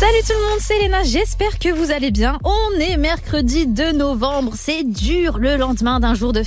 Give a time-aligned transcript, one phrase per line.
[0.00, 2.38] Salut tout le monde, c'est Léna, j'espère que vous allez bien.
[2.42, 6.42] On est mercredi 2 novembre, c'est dur le lendemain d'un jour de,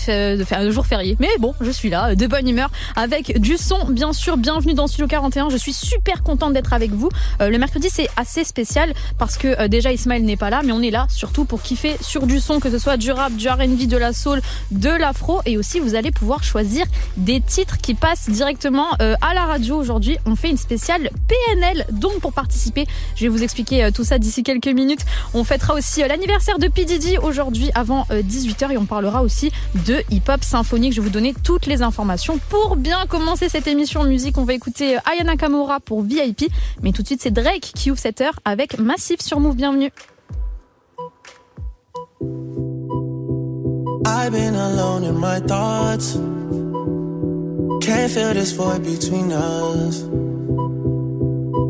[0.72, 1.16] jour férié.
[1.20, 4.38] Mais bon, je suis là, de bonne humeur, avec du son, bien sûr.
[4.38, 7.10] Bienvenue dans Studio 41, je suis super contente d'être avec vous.
[7.41, 10.72] Euh, le mercredi, c'est assez spécial parce que euh, déjà Ismaël n'est pas là, mais
[10.72, 13.48] on est là surtout pour kiffer sur du son, que ce soit du rap, du
[13.48, 14.41] R&B, de la soul,
[14.72, 15.41] de l'afro.
[15.46, 19.76] Et aussi, vous allez pouvoir choisir des titres qui passent directement euh, à la radio.
[19.76, 21.85] Aujourd'hui, on fait une spéciale PNL.
[21.91, 25.02] Donc pour participer, je vais vous expliquer euh, tout ça d'ici quelques minutes.
[25.34, 26.86] On fêtera aussi euh, l'anniversaire de P.
[26.86, 29.52] Diddy aujourd'hui avant 18h euh, et on parlera aussi
[29.86, 30.94] de hip-hop symphonique.
[30.94, 32.40] Je vais vous donner toutes les informations.
[32.50, 36.50] Pour bien commencer cette émission musique, on va écouter Ayana Kamura pour VIP.
[36.82, 39.55] Mais tout de suite, c'est Drake qui ouvre cette heure avec Massif sur Move.
[39.55, 39.91] Bienvenue.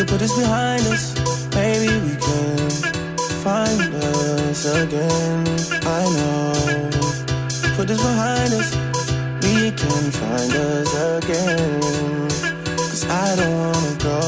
[0.00, 1.14] can put this behind us.
[1.54, 2.70] Maybe we can
[3.44, 5.44] find us again.
[5.84, 6.90] I know.
[7.76, 8.68] Put this behind us.
[9.44, 11.80] We can find us again.
[12.76, 14.20] Cause I don't wanna go.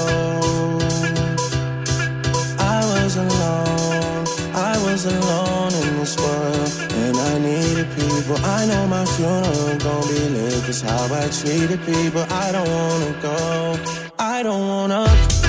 [2.59, 4.27] I was alone.
[4.53, 6.71] I was alone in this world.
[7.03, 8.37] And I needed people.
[8.45, 10.65] I know my funeral gon' be lit.
[10.67, 12.27] Cause how I treated people.
[12.29, 13.79] I don't wanna go.
[14.19, 15.42] I don't wanna.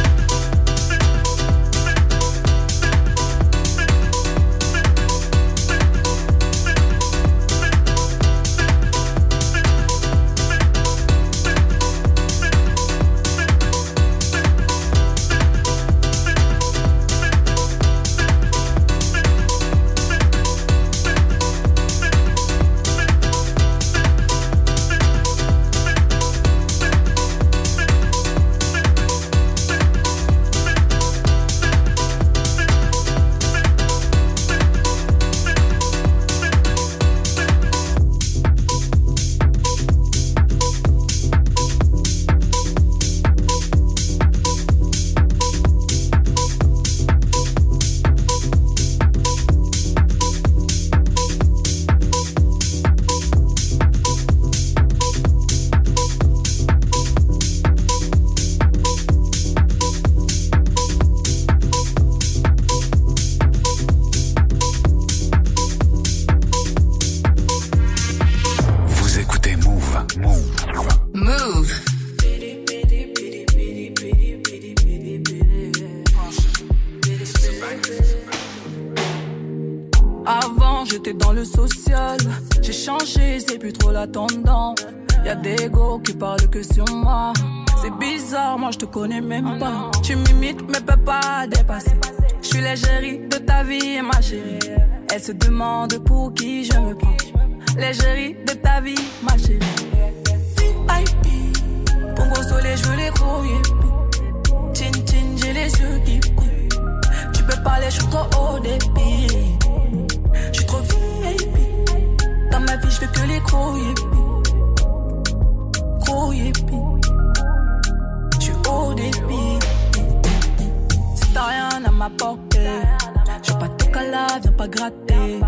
[124.42, 125.40] Viens pas gratter.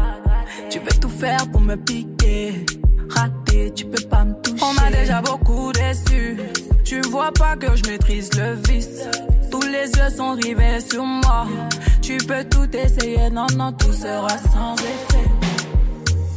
[0.69, 2.65] Tu veux tout faire pour me piquer.
[3.09, 4.63] Raté, tu peux pas me toucher.
[4.63, 6.37] On m'a déjà beaucoup déçu.
[6.83, 9.07] Tu vois pas que je maîtrise le vice.
[9.51, 11.45] Tous les yeux sont rivés sur moi.
[12.01, 15.29] Tu peux tout essayer, non, non, tout sera sans effet.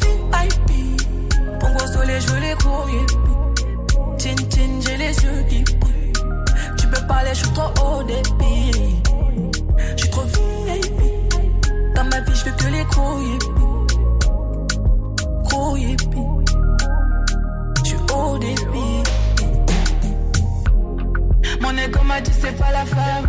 [0.01, 1.01] VIP,
[1.59, 3.07] pour gros soleil, je veux les courriers.
[4.19, 6.13] Chin chin, j'ai les yeux qui brillent.
[6.79, 9.03] Tu peux parler, je suis trop haut débit.
[9.97, 10.58] Je suis trop VIP.
[11.99, 13.39] Dans ma vie, je veux que les courriers.
[15.47, 16.55] Gros yippie.
[17.83, 19.03] Je suis haut débit.
[21.61, 23.27] Mon égo m'a dit c'est pas la femme.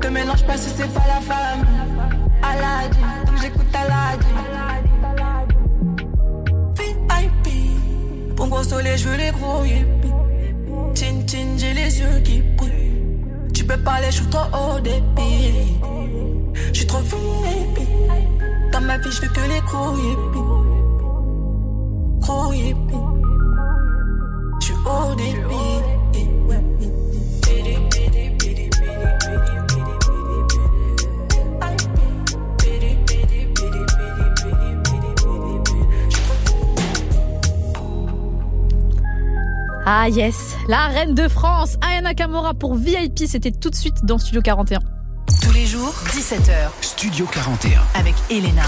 [0.00, 1.64] Te mélange pas si c'est pas la femme.
[2.42, 4.26] Aladin, donc j'écoute Aladin.
[6.76, 10.14] VIP, pour gros soleil, je veux les gros yippies.
[10.96, 13.22] Chin chin, j'ai les yeux qui brillent.
[13.54, 15.78] Tu peux parler, je suis trop haut débit.
[16.72, 17.88] Je suis trop VIP.
[18.72, 20.38] Dans ma vie, je veux que les gros yippies.
[24.60, 24.74] Je suis.
[39.90, 44.18] Ah yes, la reine de France, Ayana Kamora pour VIP, c'était tout de suite dans
[44.18, 44.80] Studio 41.
[45.42, 46.70] Tous les jours, 17h.
[46.80, 47.80] Studio 41.
[47.94, 48.62] Avec Elena.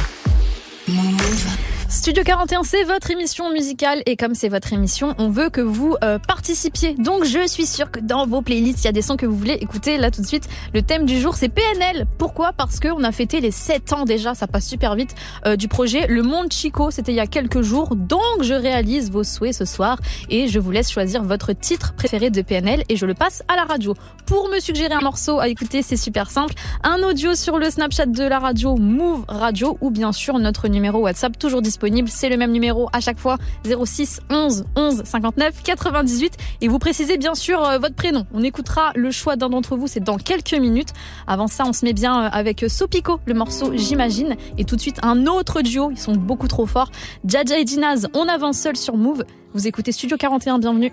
[0.89, 1.70] Move.
[1.91, 5.97] Studio 41, c'est votre émission musicale et comme c'est votre émission, on veut que vous
[6.05, 6.95] euh, participiez.
[6.95, 9.37] Donc je suis sûre que dans vos playlists, il y a des sons que vous
[9.37, 9.99] voulez écouter.
[9.99, 12.07] Là tout de suite, le thème du jour, c'est PNL.
[12.17, 12.53] Pourquoi?
[12.53, 15.17] Parce qu'on a fêté les 7 ans déjà, ça passe super vite,
[15.47, 16.93] euh, du projet Le Monde Chico.
[16.93, 17.97] C'était il y a quelques jours.
[17.97, 19.99] Donc je réalise vos souhaits ce soir
[20.29, 23.57] et je vous laisse choisir votre titre préféré de PNL et je le passe à
[23.57, 23.95] la radio.
[24.27, 26.55] Pour me suggérer un morceau à écouter, c'est super simple.
[26.85, 31.01] Un audio sur le Snapchat de la radio Move Radio ou bien sûr notre numéro
[31.01, 36.37] WhatsApp toujours disponible c'est le même numéro à chaque fois 06 11 11 59 98
[36.61, 38.27] et vous précisez bien sûr euh, votre prénom.
[38.33, 40.91] On écoutera le choix d'un d'entre vous, c'est dans quelques minutes.
[41.27, 44.81] Avant ça, on se met bien euh, avec Sopico, le morceau J'imagine et tout de
[44.81, 46.91] suite un autre duo, ils sont beaucoup trop forts.
[47.25, 49.25] Jaja et Dinaz, on avance seul sur Move.
[49.55, 50.93] Vous écoutez Studio 41, bienvenue.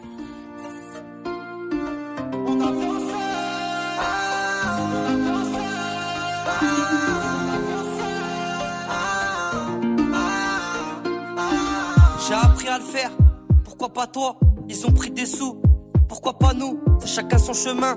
[13.78, 14.36] Pourquoi pas toi
[14.68, 15.62] Ils ont pris des sous,
[16.10, 17.96] pourquoi pas nous C'est chacun son chemin,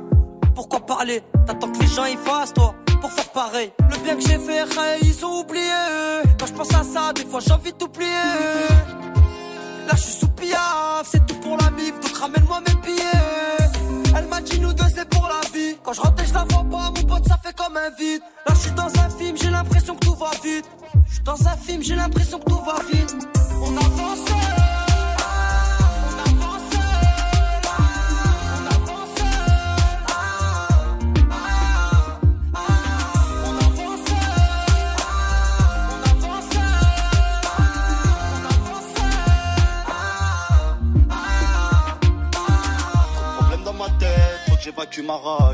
[0.54, 3.72] pourquoi parler T'attends que les gens y fassent toi pour faire pareil.
[3.90, 4.66] Le bien que j'ai fait,
[5.00, 5.64] ils ont oublié.
[6.38, 8.10] Quand je pense à ça, des fois j'ai envie d'oublier.
[9.88, 14.14] Là je suis sous piaf, c'est tout pour la mif, donc ramène-moi mes billets.
[14.18, 15.78] Elle m'a dit nous deux c'est pour la vie.
[15.82, 18.20] Quand je rentre je la vois pas, mon pote ça fait comme un vide.
[18.46, 20.68] Là je suis dans un film, j'ai l'impression que tout va vite.
[21.08, 23.16] Je suis dans un film, j'ai l'impression que tout va vite.
[23.62, 24.30] On avance.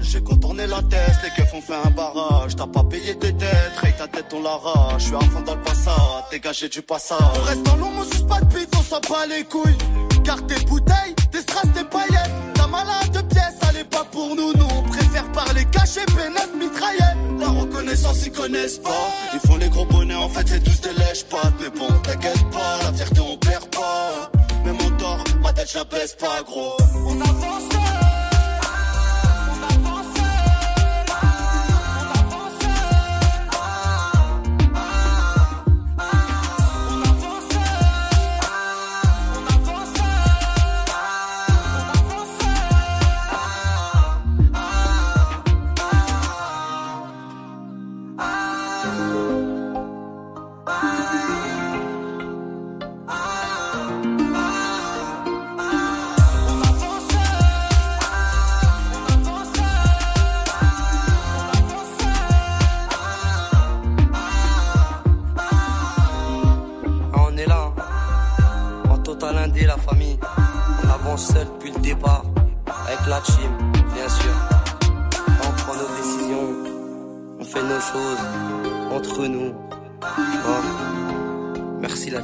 [0.02, 2.54] J'ai contourné la tête, les keufs ont fait un barrage.
[2.54, 5.02] T'as pas payé tes dettes, raye ta tête, on l'arrache.
[5.02, 7.18] Je suis à fond dans le passage, dégagé du passage.
[7.34, 9.76] On reste dans l'ombre, on suce pas de bite, on s'en bat les couilles.
[10.24, 12.30] Car tes bouteilles, tes strass, tes paillettes.
[12.54, 14.68] Ta malade de pièces, elle est pas pour nous, nous.
[14.76, 17.16] On préfère parler caché, pénètre, mitraillette.
[17.40, 19.10] La reconnaissance, ils connaissent pas.
[19.34, 21.54] Ils font les gros bonnets, en fait, c'est tous des lèches-pattes.
[21.60, 24.30] Mais bon, t'inquiète pas, la fierté, on perd pas.
[24.64, 26.76] Même en tort, ma tête, je baisse pas, gros.
[27.06, 27.76] On avance.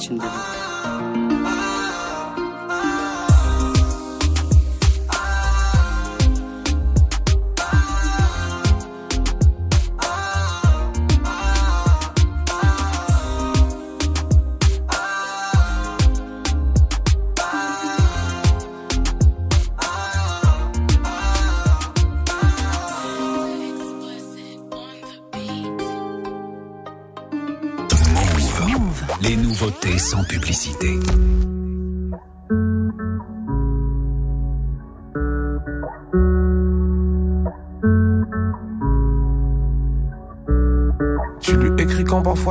[0.02, 0.71] Merci la team Les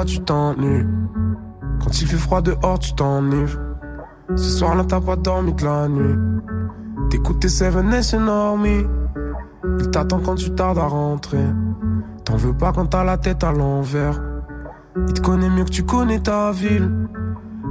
[0.05, 0.85] tu t'ennuies.
[1.83, 3.57] Quand il fait froid dehors, tu t'ennuies.
[4.35, 6.15] Ce soir-là, t'as pas dormi de la nuit.
[7.09, 8.19] T'écoutes tes Seven Nation.
[9.79, 11.45] Il t'attend quand tu tardes à rentrer.
[12.23, 14.21] T'en veux pas quand t'as la tête à l'envers.
[14.95, 16.89] Il te connaît mieux que tu connais ta ville.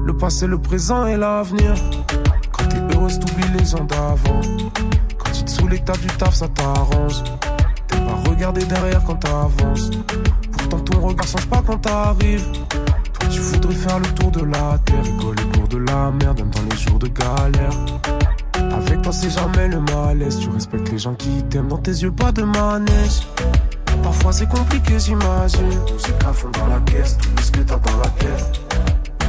[0.04, 1.74] Le passé, le présent et l'avenir.
[2.52, 4.40] Quand t'es heureuse, t'oublies les gens d'avant.
[5.18, 5.80] Quand tu te saoules du
[6.18, 7.22] taf, ça t'arrange.
[7.86, 9.90] T'aimes pas regarder derrière quand t'avances.
[10.70, 12.46] Pourtant, ton regard change pas quand t'arrives.
[12.52, 15.02] Toi, tu voudrais faire le tour de la terre.
[15.02, 17.74] Rigoler pour de la merde, même dans les jours de galère.
[18.72, 20.38] Avec toi, c'est jamais le malaise.
[20.38, 21.68] Tu respectes les gens qui t'aiment.
[21.68, 23.26] Dans tes yeux, pas de manège.
[24.02, 25.66] Parfois c'est compliqué, j'imagine.
[25.92, 28.60] Musique à fond dans la caisse, tout ce que t'as dans la tête.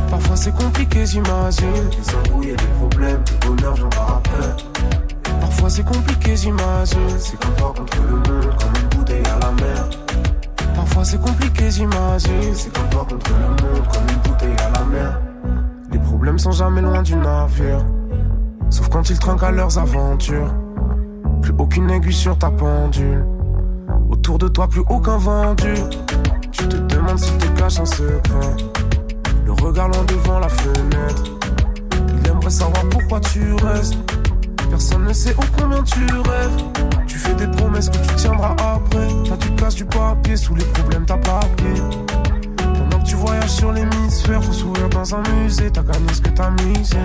[0.10, 1.90] Parfois c'est compliqué, j'imagine.
[1.92, 4.56] Les embrouilles et les problèmes, le bonheur viendra après.
[5.40, 7.00] Parfois c'est compliqué, j'imagine.
[7.20, 9.90] C'est comme toi contre le monde, comme une bouteille à la mer.
[10.92, 12.54] Parfois c'est compliqué, j'imagine.
[12.54, 15.22] C'est comme toi contre le monde, comme une bouteille à la mer.
[15.90, 17.86] Les problèmes sont jamais loin du navire.
[18.70, 20.54] Sauf quand ils trinquent à leurs aventures.
[21.42, 23.26] Plus aucune aiguille sur ta pendule.
[24.10, 25.76] Autour de toi, plus aucun vendu.
[26.52, 28.58] Tu te demandes s'il te cache un secret.
[29.46, 31.24] Le regard loin devant la fenêtre.
[32.22, 33.96] Il aimerait savoir pourquoi tu restes.
[34.82, 36.64] Personne ne sait où combien tu rêves.
[37.06, 39.08] Tu fais des promesses que tu tiendras après.
[39.30, 41.40] Là, tu casses du papier, sous les problèmes, t'as pas.
[42.58, 46.30] Pendant que tu voyages sur l'hémisphère, pour sourire dans un musée, t'as gagné ce que
[46.30, 46.98] t'as misé.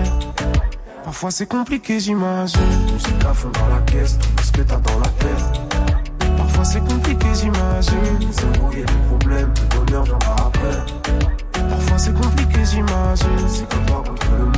[1.03, 2.59] Parfois c'est compliqué, j'imagine.
[2.91, 6.35] Musique à fond dans la caisse, tout ce que t'as dans la tête.
[6.35, 8.19] Parfois c'est compliqué, j'imagine.
[8.19, 11.69] Les embrouilles et les problèmes, le bonheur viendra après.
[11.69, 13.47] Parfois c'est compliqué, j'imagine.
[13.47, 14.56] C'est comme contre le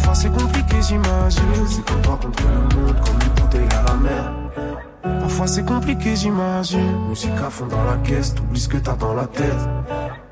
[0.00, 1.66] Parfois c'est compliqué, j'imagine.
[1.68, 4.32] C'est comme toi contre le monde, comme une bouteille à la mer.
[5.20, 7.08] Parfois c'est compliqué, j'imagine.
[7.08, 9.68] Musique à fond dans la caisse, t'oublies ce que t'as dans la tête.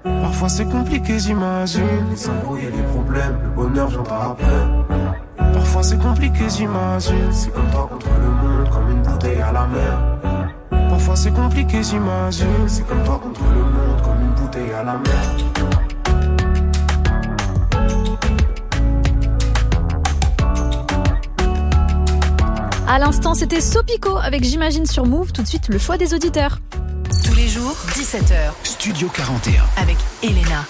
[0.03, 1.83] Parfois c'est compliqué, j'imagine.
[2.11, 5.53] Les embrouilles et les problèmes, le bonheur viendra après.
[5.53, 7.31] Parfois c'est compliqué, j'imagine.
[7.31, 9.99] C'est comme toi contre le monde, comme une bouteille à la mer.
[10.89, 12.67] Parfois c'est compliqué, j'imagine.
[12.67, 15.58] C'est comme toi contre le monde, comme une bouteille à la mer.
[22.91, 25.31] À l'instant, c'était Sopico avec J'imagine sur Move.
[25.33, 26.59] Tout de suite, le choix des auditeurs.
[27.23, 29.63] Tous les jours, 17h, Studio 41.
[29.77, 30.65] avec Elena.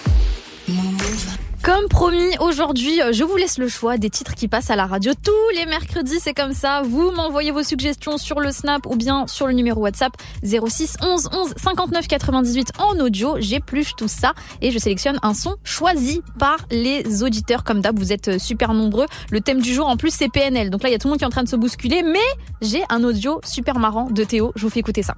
[1.69, 4.87] Comme promis, aujourd'hui, euh, je vous laisse le choix des titres qui passent à la
[4.87, 6.19] radio tous les mercredis.
[6.19, 6.81] C'est comme ça.
[6.81, 11.29] Vous m'envoyez vos suggestions sur le Snap ou bien sur le numéro WhatsApp 06 11
[11.31, 13.37] 11 59 98 en audio.
[13.39, 14.33] J'épluche tout ça
[14.63, 17.65] et je sélectionne un son choisi par les auditeurs.
[17.65, 19.05] Comme d'hab, vous êtes euh, super nombreux.
[19.31, 20.71] Le thème du jour, en plus, c'est PNL.
[20.71, 22.03] Donc là, il y a tout le monde qui est en train de se bousculer,
[22.03, 22.19] mais
[22.63, 24.53] j'ai un audio super marrant de Théo.
[24.57, 25.17] Je vous fais écouter ça.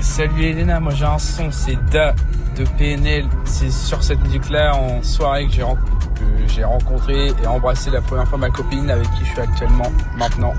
[0.00, 2.14] Salut Elena, moi j'ai un son, c'est Da
[2.56, 3.26] de PNL.
[3.44, 8.50] C'est sur cette musique-là en soirée que j'ai rencontré et embrassé la première fois ma
[8.50, 10.52] copine avec qui je suis actuellement maintenant.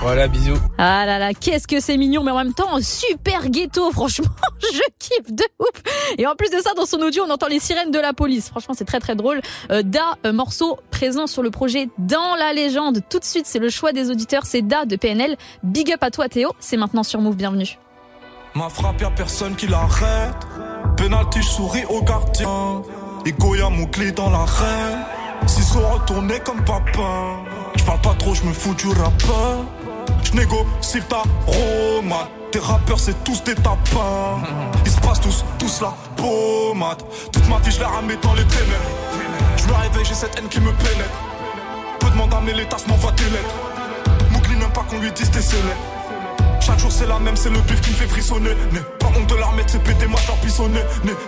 [0.00, 0.58] Voilà, bisous.
[0.78, 4.26] Ah là là, qu'est-ce que c'est mignon, mais en même temps, super ghetto, franchement,
[4.60, 5.82] je kiffe de ouf.
[6.18, 8.48] Et en plus de ça, dans son audio, on entend les sirènes de la police.
[8.48, 9.40] Franchement, c'est très très drôle.
[9.70, 13.00] Euh, Da, euh, morceau présent sur le projet Dans la légende.
[13.08, 15.36] Tout de suite, c'est le choix des auditeurs, c'est Da de PNL.
[15.62, 17.78] Big up à toi Théo, c'est maintenant sur Move, bienvenue.
[18.56, 20.34] Ma frappe, y'a personne qui l'arrête.
[20.96, 22.80] Penalty, je souris au gardien.
[23.26, 25.04] Et Goya, mon clé dans l'arène.
[25.46, 27.36] Ciseaux retournés comme papa.
[27.76, 29.66] Je pas trop, je me fous du rappeur.
[30.32, 32.28] Je ta romade.
[32.50, 34.40] Tes rappeurs, c'est tous des tapins.
[34.86, 37.02] Ils se passent tous, tous la pommade.
[37.30, 38.90] Toute ma vie, je la ramène dans les ténèbres.
[39.58, 41.20] Je me réveille, j'ai cette haine qui me pénètre.
[42.00, 43.54] Peu demande à les tasses, m'envoie des lettres.
[44.30, 45.95] Mougli n'aime pas qu'on lui dise tes célèbres.
[46.66, 48.50] Chaque jour c'est la même, c'est le bif qui me fait frissonner.
[48.72, 48.80] Né.
[48.98, 50.34] Pas honte de l'armée, c'est pété, moi j'en.
[50.68, 50.80] Né.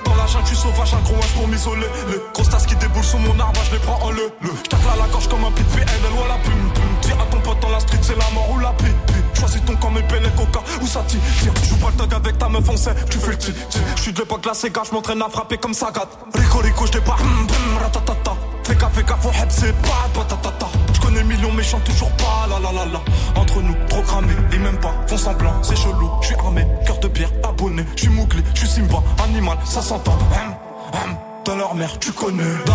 [0.05, 1.87] Dans la jungle, je suis sauvage, un gros as pour m'isoler.
[2.11, 4.33] Les grosses qui déboulent sur mon arbre, je les prends en le.
[4.41, 4.51] le.
[4.65, 6.71] J'tacle à la gorge comme un pit PNL ou à la plume.
[7.03, 8.97] Dis à ton pote dans la street, c'est la mort ou la pipe.
[9.39, 11.21] Choisis ton camp, mais les coca ou ça tire.
[11.69, 13.55] Joue pas le thug avec ta meuf, on sait, tu fais le tir.
[13.95, 16.19] J'suis de l'époque la Sega, j'm'entraîne à frapper comme ça gâte.
[16.35, 18.37] Rico, Rico, j'débarque, mm, mm, ratatata.
[18.65, 20.67] Fais gaffe, fais gaffe, on c'est pas, patatata.
[21.09, 23.01] Connais millions méchants, toujours pas, la la la la.
[23.41, 26.11] Entre nous, trop cramé, et même pas, font semblant, c'est chelou.
[26.21, 29.81] Je suis armé, cœur de pierre, abonné, je suis mouglé, je suis Simba, animal, ça
[29.81, 30.13] s'entend.
[30.13, 30.55] Hum,
[30.93, 32.43] hum, dans leur mère, tu connais.
[32.67, 32.75] Da,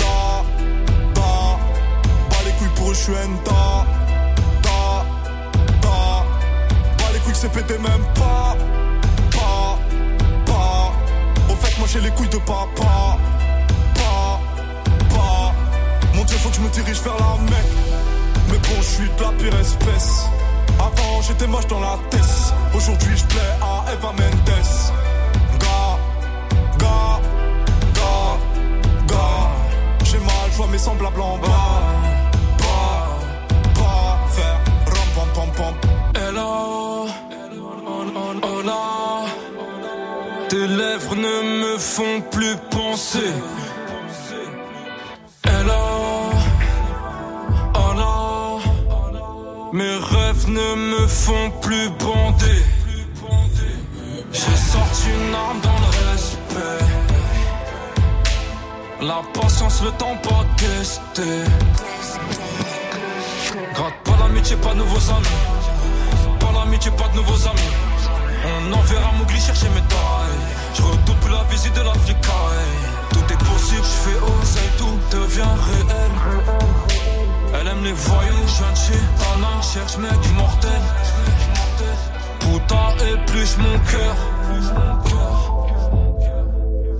[0.00, 0.44] da,
[1.14, 1.22] da.
[2.28, 3.86] Bas les couilles pour eux, je suis da,
[4.62, 5.04] da,
[5.80, 5.88] da.
[6.98, 8.54] Bas les couilles, c'est pété même pas,
[9.32, 9.78] pas,
[10.44, 10.92] pas.
[11.50, 13.16] Au fait, moi j'ai les couilles de papa,
[16.44, 17.68] faut que je me dirige vers la mec.
[18.50, 20.26] Mais bon, je suis de la pire espèce.
[20.78, 22.34] Avant, j'étais moche dans la tête.
[22.74, 24.66] Aujourd'hui, je plais à Eva Mendes.
[25.62, 25.96] Gars,
[26.82, 27.16] gars,
[27.98, 28.36] gars,
[29.10, 29.48] gars.
[30.04, 31.80] J'ai mal, je vois mes semblables en bas.
[32.62, 33.06] Bas,
[33.78, 34.60] bas, faire
[35.14, 35.74] pam pam pam.
[36.22, 37.06] Hello,
[38.70, 39.24] là.
[40.50, 43.32] Tes lèvres ne me font plus penser.
[45.46, 45.83] Hello,
[49.74, 52.62] Mes rêves ne me font plus bander.
[54.30, 56.84] J'ai sorti une arme dans le respect.
[59.00, 61.42] La patience, le temps pas testé.
[63.74, 65.42] Gratte pas l'amitié, pas de nouveaux amis.
[66.38, 67.72] Pas l'amitié, pas de nouveaux amis.
[68.46, 70.38] On enverra Mougli chercher mes tailles.
[70.74, 72.18] Je redouble la visite de l'Afrique.
[73.10, 76.63] Tout est possible, je fais oser, tout devient réel.
[77.64, 80.70] Elle aime les voyous, je viens de chez Tana, cherche mec immortel.
[82.40, 84.16] Putain, épluche mon cœur.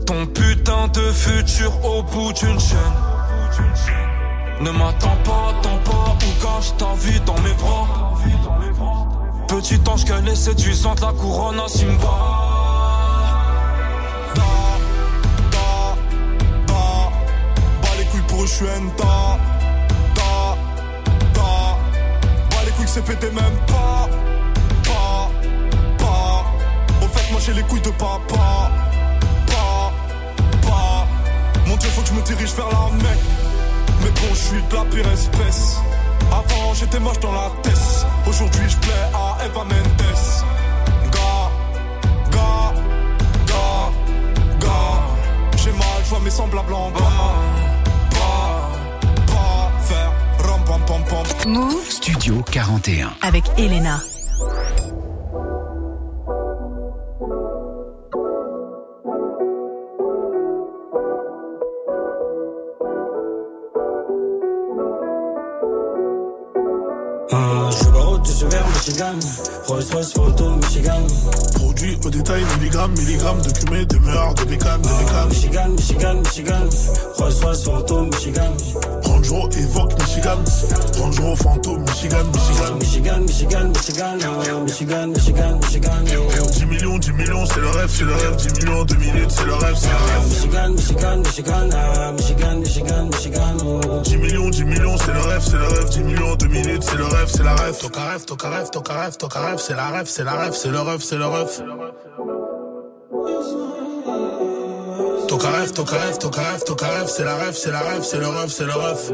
[0.07, 2.79] Ton putain de futur au bout d'une chaîne.
[4.63, 8.15] Ne m'attends pas, attends pas, ou cache ta vie dans mes bras.
[9.49, 11.95] Petit ange qu'elle est séduisante, la couronne à Simba.
[14.35, 14.43] Da,
[15.53, 15.95] da,
[16.67, 17.11] da.
[17.99, 18.65] Les couilles pour je
[22.95, 24.09] C'est pété même pas.
[24.85, 25.29] Pas,
[25.99, 26.45] pas.
[27.03, 28.71] Au fait, moi j'ai les couilles de papa.
[29.49, 29.93] Pas,
[30.63, 31.07] pas.
[31.67, 33.19] Mon dieu, faut que je me dirige vers la mec.
[34.01, 35.81] Mais bon, je suis de la pire espèce.
[36.31, 38.07] Avant, j'étais moche dans la tête.
[38.29, 40.15] Aujourd'hui, je plais à Eva Mendes.
[41.11, 41.51] Gars,
[42.31, 42.75] gars,
[43.49, 43.91] gars,
[44.61, 45.03] gars.
[45.57, 46.91] J'ai mal, je vois mes semblables en.
[46.93, 47.01] Bas,
[51.47, 53.17] Move Studio 41.
[53.23, 54.14] avec Elena.
[68.87, 69.19] Michigan
[69.67, 71.07] Rolls Royce photo Michigan
[71.55, 75.29] Produit au détail, milligrammes, milligrammes de cumé, de meurtre, de bécane, de bécane.
[75.31, 76.69] Michigan, Michigan, Michigan
[77.17, 78.53] Rolls Royce photo Michigan
[79.05, 80.39] Range Rover, Evoque, Michigan.
[81.01, 82.79] Range Rover, Fantôme, Michigan, Michigan.
[82.79, 88.05] Michigan, Michigan, Michigan Michigan, Michigan, Michigan euh, 10 millions, 10 millions, c'est le rêve, c'est
[88.05, 88.37] le rêve.
[88.37, 90.29] 10 millions, 2 minutes, c'est le rêve, c'est le rêve.
[90.29, 95.43] Michigan, Michigan, Michigan euh, Michigan, Michigan, Michigan euh, 10 millions, 10 millions, c'est le rêve,
[95.43, 95.91] c'est le rêve.
[95.91, 97.79] 10 millions, 2 minutes, c'est le rêve, c'est la rêve.
[97.79, 100.69] Toca rêve, toca rêve, toca rêve, toca rêve, c'est la rêve, c'est la rêve, c'est
[100.69, 101.63] le rêve, c'est le rêve.
[105.31, 108.27] Rêve, toca rêve, toca rêve, toca rêve, c'est la rêve, c'est la rêve, c'est le
[108.27, 109.13] rêve, c'est le rêve.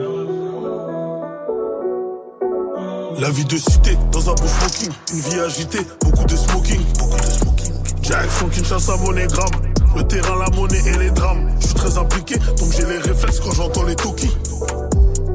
[3.20, 7.18] La vie de cité, dans un beau smoking, une vie agitée, beaucoup de smoking, beaucoup
[7.18, 7.74] de smoking.
[8.00, 9.60] Jackson, Kinshasa, monégramme,
[9.94, 11.50] le terrain, la monnaie et les drames.
[11.60, 14.30] Je suis très impliqué, donc j'ai les réflexes quand j'entends les Toki.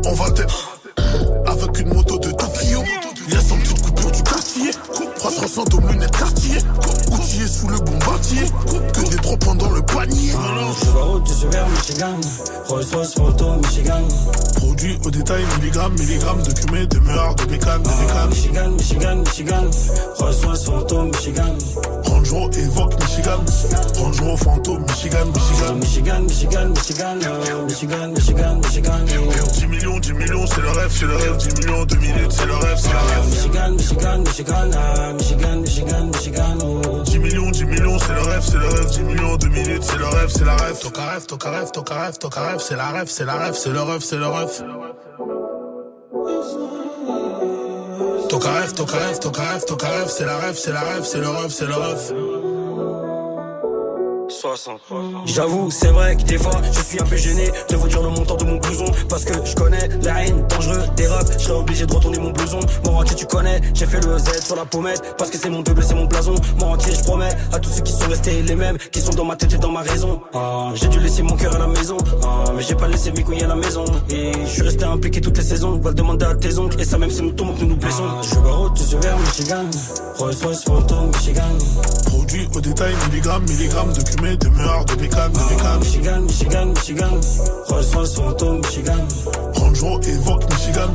[0.08, 0.80] On va t'être
[1.46, 2.82] avec une moto de Tokyo.
[3.28, 3.85] Y'a coupure du
[4.56, 4.72] quartier.
[5.18, 6.58] 300 d'hommes lunettes quartier.
[7.12, 8.42] Outillé sous le bombardier.
[8.94, 10.32] Que des trois points dans le panier.
[10.32, 12.16] Je suis barreau du sévère Michigan
[12.68, 14.02] Rolls Royce photo Michigan
[14.56, 18.30] Produit au détail, milligrammes, milligrammes de cumé, de meurtre, de bécane, de bécane.
[18.30, 19.70] Michigan, Michigan, Michigan
[20.20, 21.58] Rolls Royce photo Michigan
[22.26, 23.46] Range Rover, Evoque, Michigan.
[24.00, 25.76] Range Rover, Fantôme, Michigan, Michigan.
[25.76, 30.92] Michigan, Michigan, Michigan euh, Michigan, Michigan, Michigan euh, 10 millions, 10 millions, c'est le rêve,
[30.92, 31.38] c'est le rêve.
[31.38, 33.30] 10 millions, 2 minutes, c'est le rêve, c'est le rêve.
[33.30, 36.58] Michigan, Michigan, Michigan, euh, Michigan, Michigan, Michigan.
[36.64, 37.04] oh.
[37.04, 38.90] 10 millions, 10 millions, c'est le rêve, c'est le rêve.
[38.90, 40.80] 10 millions, 2 minutes, c'est le rêve, c'est la rêve.
[40.80, 43.70] Toca rêve, toca rêve, toca rêve, toca rêve, c'est la rêve, c'est la rêve, c'est
[43.70, 44.64] le rêve, c'est le rêve.
[48.36, 51.20] Toca rêve, toca rêve, toca rêve, toca rêve, c'est la rêve, c'est la rêve, c'est
[51.20, 52.45] le rêve, c'est le rêve.
[54.28, 54.80] 360.
[55.26, 58.10] J'avoue, c'est vrai que des fois, je suis un peu gêné de vous dire le
[58.10, 58.86] montant de mon blouson.
[59.10, 61.24] Parce que je connais la haine dangereux des rats.
[61.38, 62.60] Je serais obligé de retourner mon blouson.
[62.86, 65.16] Mon entier, tu connais, j'ai fait le Z sur la pommette.
[65.18, 66.36] Parce que c'est mon double, c'est mon blason.
[66.60, 69.26] Mon entier, je promets à tous ceux qui sont restés les mêmes, qui sont dans
[69.26, 70.22] ma tête et dans ma raison.
[70.34, 71.98] Ah, j'ai dû laisser mon cœur à la maison.
[72.24, 73.86] Ah, mais j'ai pas laissé mes couilles à la maison.
[74.10, 75.80] Et je suis resté impliqué toutes les saisons.
[75.80, 76.80] Va le demander à tes oncles.
[76.80, 78.04] Et ça, même si nous tombons, que nous nous blessons.
[78.08, 79.66] Ah, je barote, je vers Michigan.
[80.18, 81.42] Rolls Royce, fantôme, Michigan.
[82.08, 85.80] Produit au détail, milligrammes, milligrammes de cumé, de meurs, de bécane, de bécane.
[85.80, 87.20] Michigan, Michigan, Michigan.
[87.68, 89.08] Rolls Royce, fantôme, Michigan.
[89.56, 90.90] Range Rover, évoque Michigan.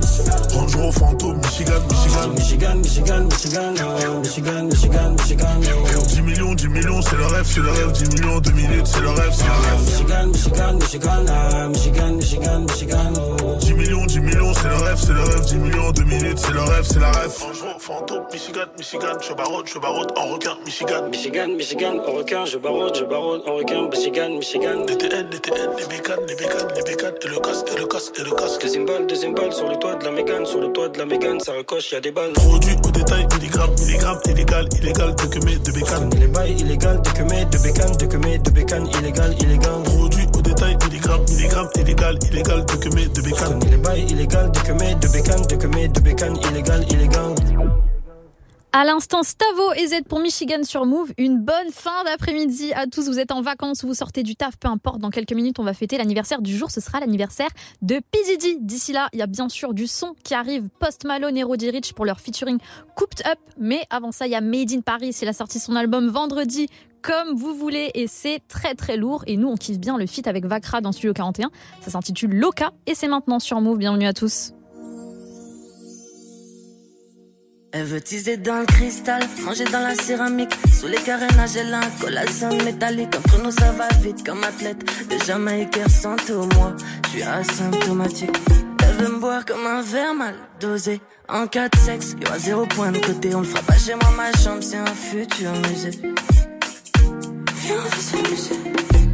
[0.55, 2.29] Range Rover, fantôme, Michigan, Michigan.
[2.35, 3.75] Michigan, Michigan, Michigan.
[3.81, 5.61] oh, Michigan, Michigan, Michigan.
[5.65, 6.07] oh.
[6.09, 7.93] 10 millions, 10 millions, c'est le rêve, c'est le rêve.
[7.93, 9.81] 10 millions, 2 minutes, c'est le rêve, c'est le rêve.
[9.87, 11.25] Michigan, Michigan, Michigan.
[11.29, 13.13] ah, Michigan, Michigan, Michigan.
[13.17, 13.57] oh.
[13.61, 15.45] 10 millions, 10 millions, c'est le rêve, c'est le rêve.
[15.47, 17.33] 10 millions, 2 minutes, c'est le rêve, c'est la rêve.
[17.41, 19.17] Range Rover, fantôme, Michigan, Michigan.
[19.21, 21.09] Je barote, je barote en requin, Michigan.
[21.11, 24.87] Michigan, Michigan, en requin, je barote, je barote, en requin, Michigan, Michigan.
[24.87, 28.23] DTN, DTN, les bécanes, les bécanes, les bécanes, et le casque, et le casque, et
[28.23, 28.63] le casque.
[28.63, 31.07] Deuxième balle, deuxième balle, sur le toit de la Mégane, sur le toit de la
[31.07, 32.33] Mégane, ça recoche, y a des balles.
[32.33, 36.11] Produit au détail, milligrammes, milligrammes, illégal, illégal, de cumé, de bécane.
[36.21, 39.83] Les bails illégal, de que de bécane, de que de bécane, illégal, illégal.
[39.83, 43.61] Produit au détail, milligrammes, milligrammes, illégal, illégal, de cumé, de bécane.
[43.71, 47.00] Les bails illégal, de que de bécane, de que de bécane, illégal, illégal.
[48.73, 51.13] À l'instant, Stavo et Z pour Michigan sur Move.
[51.19, 53.09] Une bonne fin d'après-midi à tous.
[53.09, 55.01] Vous êtes en vacances, vous sortez du taf, peu importe.
[55.01, 56.71] Dans quelques minutes, on va fêter l'anniversaire du jour.
[56.71, 57.49] Ce sera l'anniversaire
[57.83, 58.19] de P.
[58.25, 58.59] Diddy.
[58.61, 60.69] D'ici là, il y a bien sûr du son qui arrive.
[60.79, 62.59] Post Malone et Roddy Rich pour leur featuring
[62.95, 63.41] Cooped Up.
[63.59, 65.17] Mais avant ça, il y a Made in Paris.
[65.21, 66.69] Il a sorti son album vendredi.
[67.03, 69.25] Comme vous voulez, et c'est très très lourd.
[69.27, 71.51] Et nous, on kiffe bien le feat avec Vakra dans Studio 41.
[71.81, 73.79] Ça s'intitule Loca et c'est maintenant sur Move.
[73.79, 74.53] Bienvenue à tous.
[77.73, 80.51] Elle veut teaser dans le cristal, manger dans la céramique.
[80.73, 83.15] Sous les carénages, elle a un collation métallique.
[83.17, 84.79] Entre nous, ça va vite comme athlète.
[85.09, 88.37] De Jamaïcain sans tout, moi, je suis asymptomatique.
[88.83, 91.01] Elle veut me boire comme un verre mal dosé.
[91.29, 93.37] En cas de sexe, y aura zéro point de côté.
[93.37, 95.93] On le fera pas chez moi, ma chambre, c'est un futur musée.
[97.55, 98.55] Viens, on va s'amuser.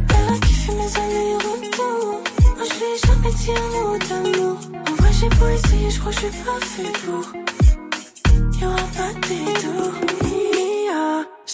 [0.09, 2.23] Elle a kiffé mes allers-retours.
[2.57, 4.57] Moi, je lui ai jamais dit un mot d'amour.
[4.73, 7.33] En vrai, j'ai beau essayer, je crois que je suis pas fait pour.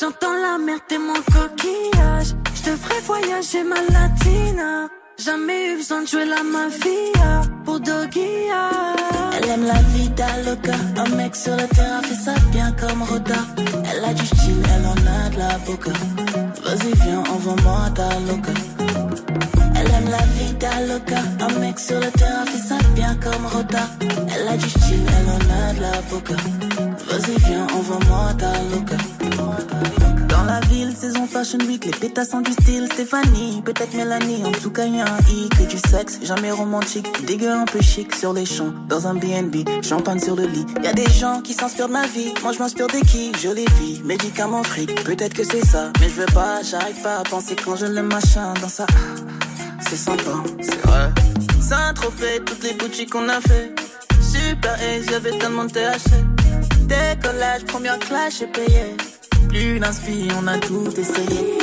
[0.03, 2.35] J'entends la merde et mon coquillage.
[2.55, 4.89] Je ferai voyager ma latina.
[5.17, 8.63] Jamais eu besoin de jouer la mafia pour Dogia.
[9.37, 10.73] Elle aime la vida loca.
[10.97, 13.45] Un mec sur le terrain fait ça bien comme Roda.
[13.91, 15.91] Elle a du style, elle en a de la boca.
[16.63, 18.51] Vas-y, viens, envoie-moi ta loca.
[19.75, 21.21] Elle aime la vida loca.
[21.39, 23.87] Un mec sur le terrain fait ça bien comme Roda.
[24.01, 26.35] Elle a du style, elle en a de la boca.
[27.09, 28.97] Vas-y, viens, envoie-moi ta loca.
[30.29, 32.87] Dans la ville, saison Fashion Week, les pétasses ont du style.
[32.91, 37.07] Stéphanie, peut-être Mélanie, en tout cas, y'a un i que du sexe, jamais romantique.
[37.25, 40.65] Dégueu un peu chic sur les champs, dans un BNB, champagne sur le lit.
[40.83, 43.31] Y a des gens qui s'inspirent de ma vie, moi je m'inspire de qui?
[43.41, 45.91] Jolie fille, médicaments fric, peut-être que c'est ça.
[45.99, 48.85] Mais je veux pas, j'arrive pas à penser quand je le machin dans ça.
[49.81, 51.11] C'est sympa, c'est vrai.
[51.61, 53.73] Saint-Tropez, toutes les boutiques qu'on a fait.
[54.21, 56.11] Super Ace, y'avait tellement de THC.
[56.87, 58.95] Décollage, première classe, j'ai payé.
[59.49, 61.57] Plus d'inspi, on a tout essayé.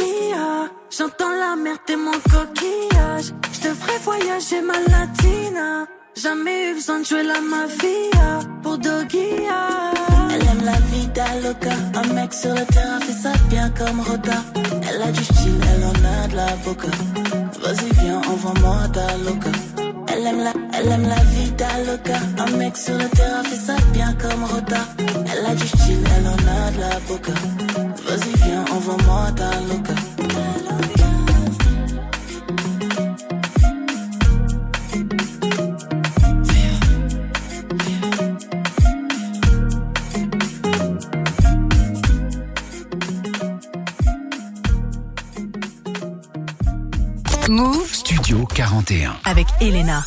[0.97, 3.33] J'entends la merde et mon coquillage.
[3.53, 4.75] Je ferai voyager ma.
[6.23, 9.93] Jamais eu besoin de jouer la mafia pour Dogia.
[10.31, 11.71] Elle aime la vida loca.
[11.95, 14.45] Un mec sur le terrain fait ça bien comme Roda.
[14.87, 16.89] Elle a du style, elle en a de la boca.
[17.63, 19.51] Vas-y, viens, envoie-moi ta loca.
[20.21, 22.19] Elle aime la, elle aime la vida loca.
[22.45, 24.85] Un mec sur le terrain fait ça bien comme Roda.
[25.33, 27.33] Elle a du style, elle en a de la boca.
[28.07, 30.00] Vas-y, viens, envoie-moi ta loca.
[48.31, 49.17] Studio 41.
[49.25, 50.07] avec Elena.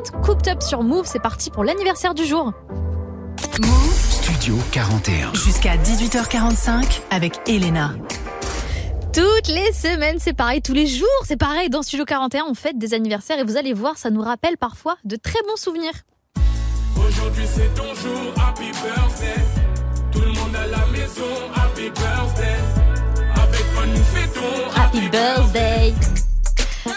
[0.00, 1.06] Cooked Up sur Move.
[1.06, 2.52] C'est parti pour l'anniversaire du jour.
[3.60, 5.34] Move Studio 41.
[5.34, 7.92] jusqu'à 18h45 avec Elena.
[9.12, 10.62] Toutes les semaines, c'est pareil.
[10.62, 11.68] Tous les jours, c'est pareil.
[11.68, 14.96] Dans Studio 41, on fête des anniversaires et vous allez voir, ça nous rappelle parfois
[15.04, 15.92] de très bons souvenirs.
[16.96, 19.40] Aujourd'hui c'est ton jour, happy birthday.
[20.10, 21.22] Tout le monde à la maison,
[21.54, 22.56] happy birthday.
[23.34, 25.94] Avec moi nous fêtons, Happy birthday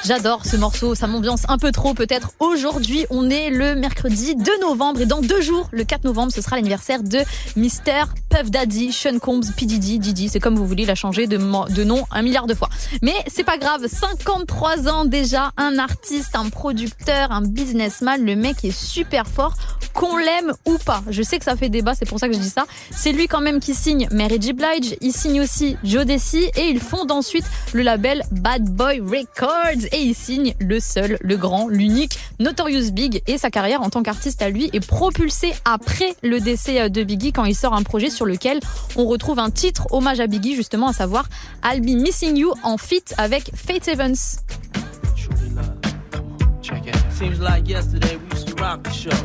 [0.06, 2.32] J'adore ce morceau, ça m'ambiance un peu trop peut-être.
[2.40, 6.42] Aujourd'hui, on est le mercredi 2 novembre et dans deux jours, le 4 novembre, ce
[6.42, 7.20] sera l'anniversaire de
[7.56, 8.04] Mister
[8.36, 9.66] Puff Daddy, Sean Combs, P.
[9.66, 12.68] Diddy, Didi, c'est comme vous voulez, il a changé de, nom un milliard de fois.
[13.02, 18.66] Mais c'est pas grave, 53 ans déjà, un artiste, un producteur, un businessman, le mec
[18.66, 19.54] est super fort,
[19.94, 21.02] qu'on l'aime ou pas.
[21.10, 22.66] Je sais que ça fait débat, c'est pour ça que je dis ça.
[22.92, 24.52] C'est lui quand même qui signe Mary J.
[24.52, 29.86] Blige, il signe aussi Joe Desi et il fonde ensuite le label Bad Boy Records
[29.94, 34.04] et il signe le seul, le grand, l'unique Notorious Big et sa carrière en tant
[34.04, 38.10] qu'artiste à lui est propulsée après le décès de Biggie quand il sort un projet
[38.10, 38.60] sur lequel
[38.96, 41.26] on retrouve un titre hommage à Biggie justement à savoir
[41.64, 44.16] I'll Be Missing You en feat avec Faith Evans.
[47.18, 49.16] Seems like yesterday we used to rock the show.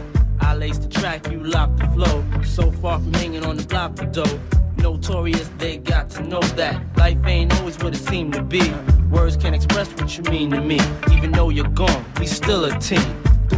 [0.41, 1.41] I laced the track, you
[1.77, 2.25] the flow.
[2.45, 4.39] So far from hanging on the block dough.
[4.77, 8.63] Notorious, they got to know that life ain't always what it seemed to be.
[9.11, 10.79] Words express what you mean to me.
[11.13, 13.30] Even though you're gone, we still a team.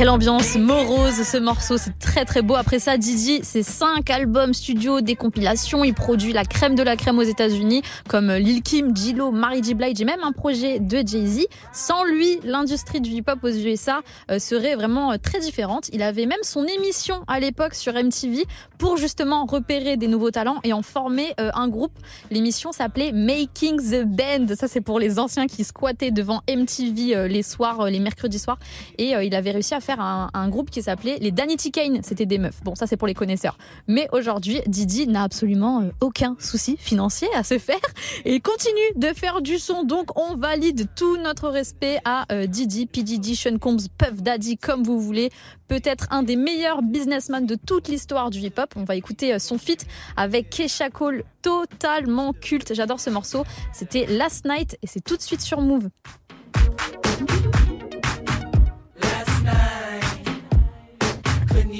[0.00, 2.54] Quelle ambiance morose ce morceau, c'est très très beau.
[2.54, 5.84] Après ça, Didi, c'est cinq albums studio, des compilations.
[5.84, 9.74] Il produit la crème de la crème aux États-Unis, comme Lil Kim, J-Lo, Mary J.
[9.74, 11.48] Blige et même un projet de Jay-Z.
[11.74, 15.90] Sans lui, l'industrie du hip-hop aux USA euh, serait vraiment euh, très différente.
[15.92, 18.46] Il avait même son émission à l'époque sur MTV
[18.78, 21.92] pour justement repérer des nouveaux talents et en former euh, un groupe.
[22.30, 24.54] L'émission s'appelait Making the Band.
[24.56, 28.58] Ça, c'est pour les anciens qui squattaient devant MTV les soirs, les mercredis soirs.
[28.96, 32.00] Et il avait réussi à faire un, un groupe qui s'appelait les Danity Kane.
[32.02, 32.62] C'était des meufs.
[32.62, 33.58] Bon, ça, c'est pour les connaisseurs.
[33.88, 37.80] Mais aujourd'hui, Didi n'a absolument euh, aucun souci financier à se faire
[38.24, 39.82] et continue de faire du son.
[39.82, 43.02] Donc, on valide tout notre respect à euh, Didi, P.
[43.02, 45.30] Diddy, Sean Combs, Puff Daddy, comme vous voulez.
[45.66, 48.72] Peut-être un des meilleurs businessmen de toute l'histoire du hip-hop.
[48.76, 52.74] On va écouter euh, son feat avec Kesha Cole, totalement culte.
[52.74, 53.44] J'adore ce morceau.
[53.72, 55.88] C'était Last Night et c'est tout de suite sur Move.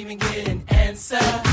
[0.01, 1.50] Even get an answer.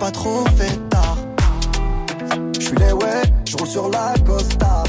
[0.00, 1.18] Pas trop fait tard.
[2.58, 4.84] Je suis les ouais, je roule sur la Costa.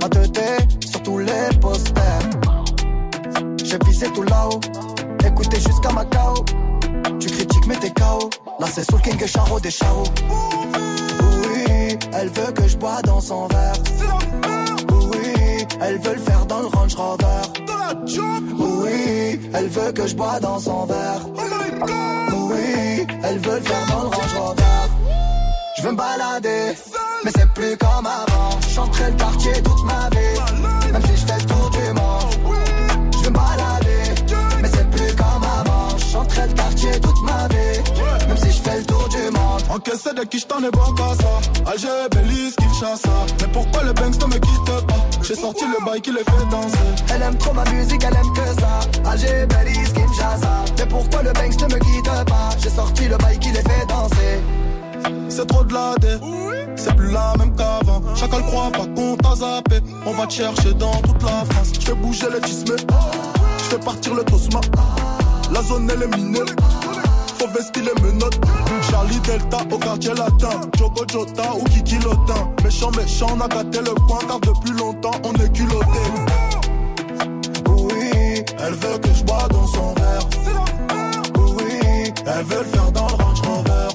[0.00, 2.30] Ma tête sur tous les posters.
[3.64, 4.60] J'ai visé tout là-haut,
[5.26, 6.44] écoutez jusqu'à Macao.
[7.18, 8.30] Tu critiques mais t'es KO.
[8.60, 10.04] Là c'est Soul King et Charo des Charo.
[11.42, 13.74] Oui, elle veut que je bois dans son verre.
[15.10, 17.42] Oui, elle veut le faire dans le Range Rover.
[18.58, 21.26] Oui, elle veut que je bois dans son verre.
[21.36, 22.15] Oui,
[23.22, 24.62] elle veut le faire dans le Range Rover.
[25.76, 26.74] Je veux me balader,
[27.24, 28.60] mais c'est plus comme avant.
[28.74, 32.56] Chanterai le quartier toute ma vie, même si je fais le tour du monde.
[33.12, 34.22] Je veux me balader,
[34.62, 35.98] mais c'est plus comme avant.
[35.98, 37.80] Chanterai le quartier toute ma vie,
[39.76, 41.70] Encaissé de qui j't'en ai bon qu'à ça.
[41.70, 43.10] Alger, Belize, Kinshasa
[43.42, 45.06] Mais pourquoi le Banks ne me quitte pas?
[45.22, 46.78] J'ai sorti le bail qui les fait danser.
[47.14, 49.10] Elle aime trop ma musique, elle aime que ça.
[49.10, 50.64] Alger, Belize, Kinshasa.
[50.78, 52.48] Mais pourquoi le Banks ne me quitte pas?
[52.58, 54.40] J'ai sorti le bail qui les fait danser.
[55.28, 56.16] C'est trop de la dé.
[56.76, 58.00] C'est plus la même qu'avant.
[58.14, 59.80] Chacun le croit pas qu'on t'a zappé.
[60.06, 61.72] On va te chercher dans toute la France.
[61.78, 62.80] Je fais bouger les tismés
[63.58, 64.60] Je fais partir le tosma.
[65.52, 66.40] La zone elle est minée
[67.38, 68.38] Faut vestir les menottes.
[68.90, 70.60] Charlie Delta au quartier latin.
[70.78, 72.50] Jogo Jota ou Kiki Lotin.
[72.64, 76.02] Méchant méchant on a gâté le coin Car depuis longtemps on est culotté.
[77.68, 80.28] Oui, Elle veut que je bois dans son verre.
[81.36, 83.88] Oui, Elle veut le faire dans le Range Rover.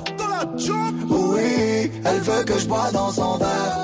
[1.10, 3.78] Oui, elle veut que je bois dans son verre.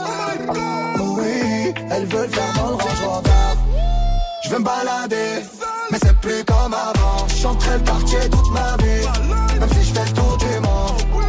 [0.99, 3.29] Oui, elle veut le faire dans le Range Rover.
[4.43, 5.43] Je veux me balader,
[5.97, 7.27] mais c'est plus comme avant.
[7.27, 11.23] Chanterai le quartier toute ma vie, même si je fais le tour du monde.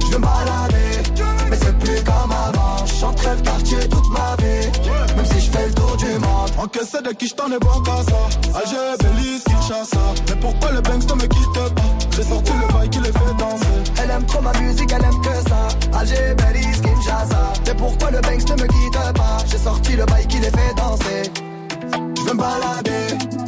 [0.00, 2.86] Je veux me balader, mais c'est plus comme avant.
[2.86, 6.50] Chanterai le quartier toute ma vie, même si je fais le tour du monde.
[6.58, 11.08] Encaissé de qui j't'en ai bon qu'à ça Alger, Belize, Kinshasa Mais pourquoi le Banks
[11.08, 11.84] ne me quitte pas?
[12.16, 15.20] J'ai sorti le bail qui les fait danser Elle aime trop ma musique, elle aime
[15.20, 15.68] que ça.
[15.96, 17.52] Alger, Belize, Kinshasa.
[17.66, 19.38] Mais pourquoi le Banks ne me quitte pas?
[19.46, 21.30] J'ai sorti le bail qui les fait danser.
[22.16, 23.47] Je veux me balader,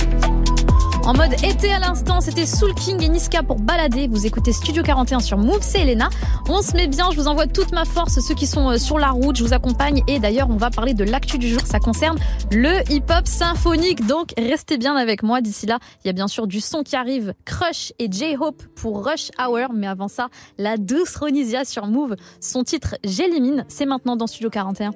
[1.03, 4.07] En mode été à l'instant, c'était Soul King et Niska pour balader.
[4.07, 6.09] Vous écoutez Studio 41 sur Move, c'est Elena.
[6.47, 8.99] On se met bien, je vous envoie toute ma force, ceux qui sont euh, sur
[8.99, 10.03] la route, je vous accompagne.
[10.07, 12.19] Et d'ailleurs, on va parler de l'actu du jour, ça concerne
[12.51, 14.05] le hip-hop symphonique.
[14.05, 15.41] Donc, restez bien avec moi.
[15.41, 19.03] D'ici là, il y a bien sûr du son qui arrive, Crush et J-Hope pour
[19.03, 19.73] Rush Hour.
[19.73, 20.27] Mais avant ça,
[20.59, 22.15] la douce Ronisia sur Move.
[22.39, 24.91] Son titre, J'élimine, c'est maintenant dans Studio 41.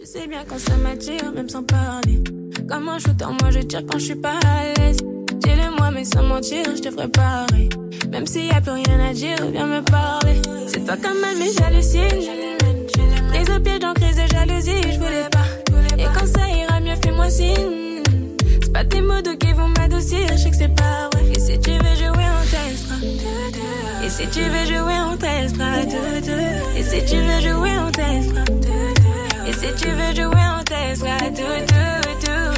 [0.00, 2.24] Je sais bien quand ça m'attire, même sans parler.
[2.66, 4.98] Comme moi je tire quand je suis pas à l'aise.
[5.94, 7.68] Mais sans mentir, je te ferai pareil.
[8.10, 10.42] Même s'il y a plus rien à dire, viens me parler.
[10.66, 12.58] C'est toi quand même, mais j'hallucine.
[13.28, 15.46] Prise au piège dans crise de jalousie, je voulais pas.
[15.96, 18.02] Et quand ça ira mieux, fais-moi signe.
[18.60, 21.30] C'est pas tes mots qui vont m'adoucir, je sais que c'est pas vrai.
[21.30, 22.96] Et si tu veux jouer, on testera.
[24.04, 25.76] Et si tu veux jouer, on testera.
[26.76, 28.44] Et si tu veux jouer, on testera.
[29.46, 31.18] Et si tu veux jouer, on testera.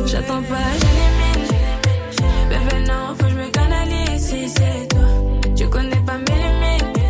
[0.07, 1.26] J'attends pas, j'élimine.
[1.26, 1.26] Bébé,
[4.27, 5.09] si c'est toi.
[5.57, 7.01] Tu connais pas mes limites.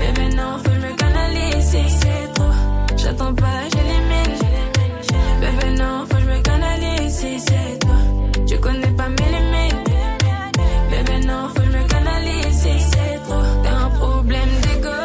[0.00, 2.52] Bébé, non, faut que je me canalise si c'est toi.
[2.96, 4.34] J'attends pas, j'élimine.
[5.40, 7.98] Bébé, non, faut que je me canalise si c'est toi.
[8.48, 9.90] Tu connais pas mes limites.
[10.90, 13.42] Bébé, non, faut que je me canalise si c'est toi.
[13.62, 14.98] T'as un problème d'ego.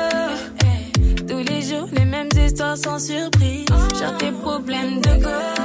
[1.30, 3.68] Tous les jours, les mêmes histoires sans surprise.
[4.00, 5.61] Genre tes problèmes de go.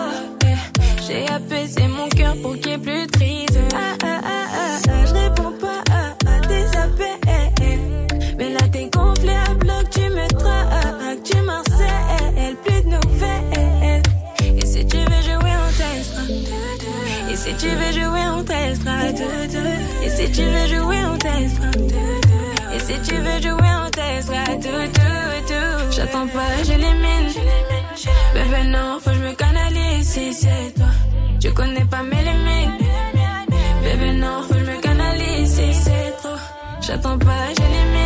[1.07, 3.59] J'ai apaisé mon cœur pour qu'il y ait plus de crise.
[3.75, 8.37] Ah, ah, ah, ah, ah, je réponds pas à, tes appels.
[8.37, 14.03] Mais là t'es gonflé à bloc, tu me traques, tu m'harcèles, plus de nouvelles.
[14.57, 16.23] Et si tu veux jouer, on testera.
[17.31, 18.97] Et si tu veux jouer, on testera.
[20.03, 21.71] Et si tu veux jouer, on testera.
[22.75, 24.45] Et si tu veux jouer, on testera.
[25.93, 27.31] J'attends pas, j'élimine.
[28.34, 30.86] Bébé, non, faut que je me canalise si c'est toi.
[31.40, 32.80] Tu connais pas mes limites.
[33.82, 36.36] Bébé, non, faut que je me canalise si c'est trop.
[36.82, 38.06] J'attends pas, j'élimine.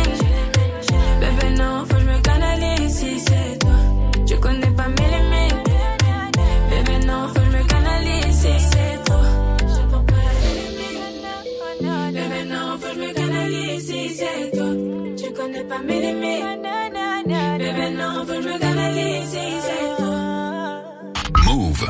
[21.80, 21.86] Move.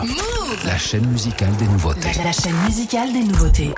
[0.64, 2.12] La chaîne musicale des nouveautés.
[2.18, 3.74] La, la chaîne musicale des nouveautés.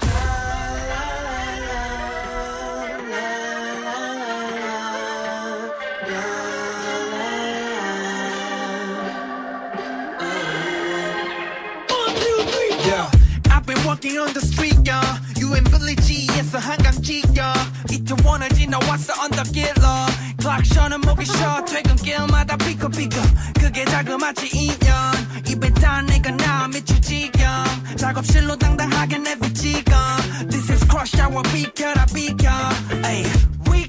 [12.85, 13.11] Yeah,
[13.51, 15.01] I've been walking on the street, yeah.
[15.37, 17.55] You and Billy G, yes, a 한강지, yeah.
[17.91, 19.89] 이태원을 지나왔어 언덕길로.
[20.39, 21.65] 클락션은 목이 쉬어.
[21.65, 23.23] 퇴근길마다 삐걱삐걱.
[23.59, 25.12] 그게 자그마치 인연.
[25.53, 27.49] 입에 단 내가 나 미칠 지경.
[27.97, 30.49] 작업실로 당당하게 내비치건.
[30.51, 32.49] This is crush hour, 비켜라, 비켜.
[33.05, 33.25] Ay,
[33.71, 33.89] we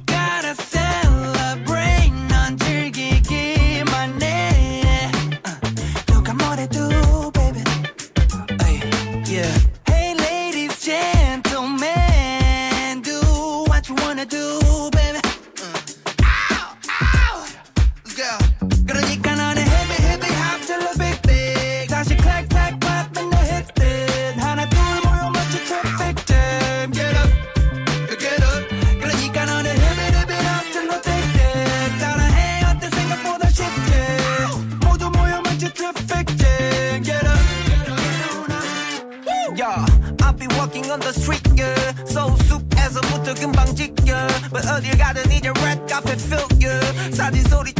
[43.40, 44.28] 금방 지겨.
[44.52, 47.16] But 어딜 가든 이제 red carpet feel, yeah.
[47.16, 47.74] 사진 소리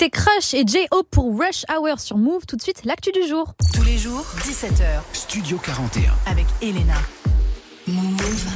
[0.00, 1.02] C'était Crush et J.O.
[1.02, 2.46] pour Rush Hour sur Move.
[2.46, 3.52] Tout de suite, l'actu du jour.
[3.74, 5.02] Tous les jours, 17h.
[5.12, 6.10] Studio 41.
[6.24, 6.94] Avec Elena.
[7.86, 8.46] Move.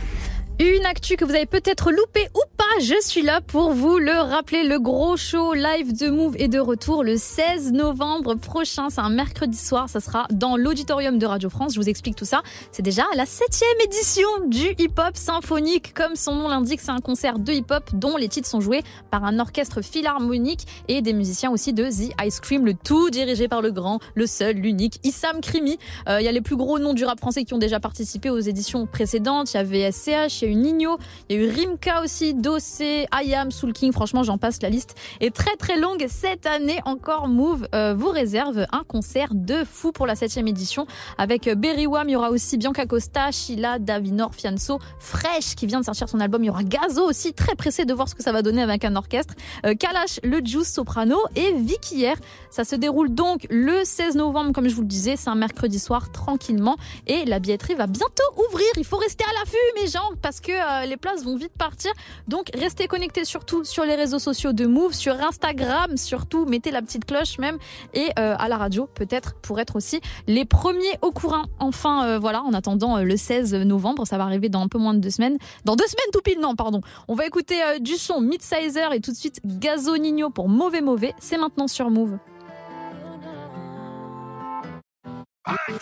[0.59, 2.34] Une actu que vous avez peut-être loupé ou pas,
[2.81, 4.65] je suis là pour vous le rappeler.
[4.65, 8.91] Le gros show live de Move est de retour le 16 novembre prochain.
[8.91, 9.89] C'est un mercredi soir.
[9.89, 11.75] Ça sera dans l'auditorium de Radio France.
[11.75, 12.43] Je vous explique tout ça.
[12.73, 15.95] C'est déjà la septième édition du hip-hop symphonique.
[15.95, 19.25] Comme son nom l'indique, c'est un concert de hip-hop dont les titres sont joués par
[19.25, 22.67] un orchestre philharmonique et des musiciens aussi de The Ice Cream.
[22.67, 25.79] Le tout dirigé par le grand, le seul, l'unique Issam Krimi.
[26.09, 28.31] Euh, Il y a les plus gros noms du rap français qui ont déjà participé
[28.31, 29.53] aux éditions précédentes.
[29.55, 30.99] Il y avait SCH, il y a eu Nino,
[31.29, 33.93] il y a eu Rimka aussi, Dossé, Ayam, Soul King.
[33.93, 34.63] Franchement, j'en passe.
[34.63, 36.07] La liste est très très longue.
[36.09, 40.87] Cette année encore, Move euh, vous réserve un concert de fou pour la septième édition
[41.19, 42.09] avec euh, Berry Wham.
[42.09, 46.21] Il y aura aussi Bianca Costa, Sheila, Davinor, Fianso, Fresh qui vient de sortir son
[46.21, 46.43] album.
[46.43, 48.87] Il y aura Gazo aussi, très pressé de voir ce que ça va donner avec
[48.87, 49.35] un orchestre.
[49.67, 52.17] Euh, Kalash, le Juice Soprano et Vicky hier.
[52.51, 55.17] Ça se déroule donc le 16 novembre, comme je vous le disais.
[55.17, 58.69] C'est un mercredi soir tranquillement et la billetterie va bientôt ouvrir.
[58.79, 61.93] Il faut rester à l'affût, mes gens, parce que les places vont vite partir.
[62.27, 66.47] Donc restez connectés surtout sur les réseaux sociaux de Move, sur Instagram surtout.
[66.47, 67.59] Mettez la petite cloche même
[67.93, 71.45] et euh, à la radio peut-être pour être aussi les premiers au courant.
[71.59, 74.79] Enfin euh, voilà, en attendant euh, le 16 novembre, ça va arriver dans un peu
[74.79, 75.39] moins de deux semaines.
[75.65, 76.81] Dans deux semaines tout pile, non pardon.
[77.09, 81.15] On va écouter du son Midsizer et tout de suite Gazo Nino pour Mauvais Mauvais.
[81.19, 82.19] C'est maintenant sur Move.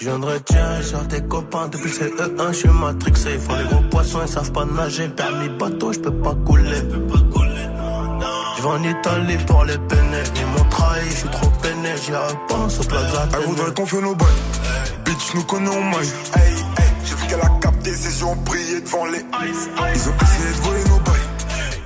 [0.01, 3.35] Je viendrai tiens sur tes copains depuis le CE1, je suis matrixé.
[3.35, 5.09] Ils font les gros poissons, ils savent pas nager.
[5.09, 6.81] Permis bateau, je peux pas couler.
[8.57, 10.23] Je vais en Italie pour les peiner.
[10.35, 11.91] Ils m'ont trahi, je suis trop peiné.
[12.05, 13.29] J'y repense au plaza.
[13.35, 14.29] Elle voudrait qu'on fait nos bails.
[15.05, 16.13] Bitch, nous connaissons maille.
[16.35, 19.19] Hey, hey, j'ai vu qu'elle a capté ses yeux ont brillé devant les.
[19.19, 21.29] Ils ont essayé de voler nos bails.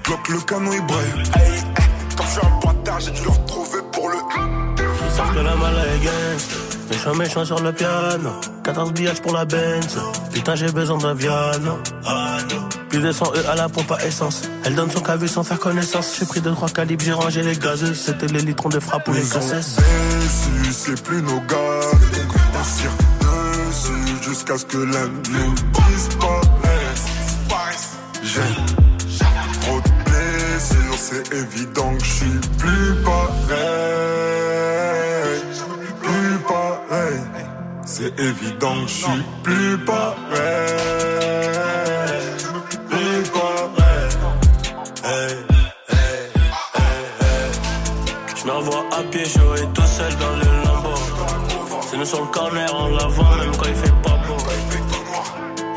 [0.05, 1.13] Bloque le canon, il braille.
[1.35, 4.17] Hey, hey, comme je suis un bâtard, j'ai dû le retrouver pour le.
[4.79, 6.56] Ils savent que la mala est gangsta.
[6.91, 8.31] Méchant, méchant sur le piano.
[8.65, 9.99] 14 billages pour la Benz.
[10.33, 11.15] Putain, j'ai besoin d'un
[11.59, 11.79] non.
[12.89, 14.43] Plus de 100 E à la pompe à essence.
[14.65, 16.17] Elle donne son cavu sans faire connaissance.
[16.19, 17.99] J'ai pris 2-3 calibres, j'ai rangé les gazeuses.
[17.99, 19.81] C'était les litrons de frappe ou les cassettes.
[20.71, 21.81] c'est plus nos gars.
[22.55, 25.55] Dessus jusqu'à ce que nous
[25.91, 27.07] disparaisse.
[28.23, 28.41] J'ai
[29.61, 34.16] trop de blessures, c'est évident que je suis plus pareil.
[37.99, 40.17] C'est évident que je suis plus pareil.
[42.91, 44.11] Plus pareil.
[45.03, 45.33] Hey,
[45.89, 46.27] hey.
[48.37, 51.01] Je à pied chaud et tout seul dans le lambeau.
[51.89, 54.37] C'est nous sur le corner en l'avant, même quand il fait pas beau.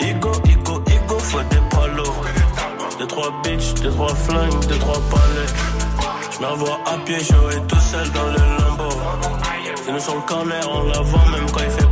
[0.01, 2.15] Igo, Igo, Igo, faut des palos.
[2.99, 5.49] Deux, trois bitches, deux, trois flingues, deux, trois palais.
[6.31, 8.95] Je m'envoie à pied chaud et tout seul dans le lambeau.
[9.85, 11.88] C'est nous sur le corner en l'avant, même quand il fait pas.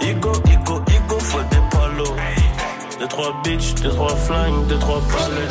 [0.00, 2.14] Igo, Igo, Igo, faut des palos.
[3.00, 5.48] Deux, trois bitches, deux, trois flingues, deux, trois palais.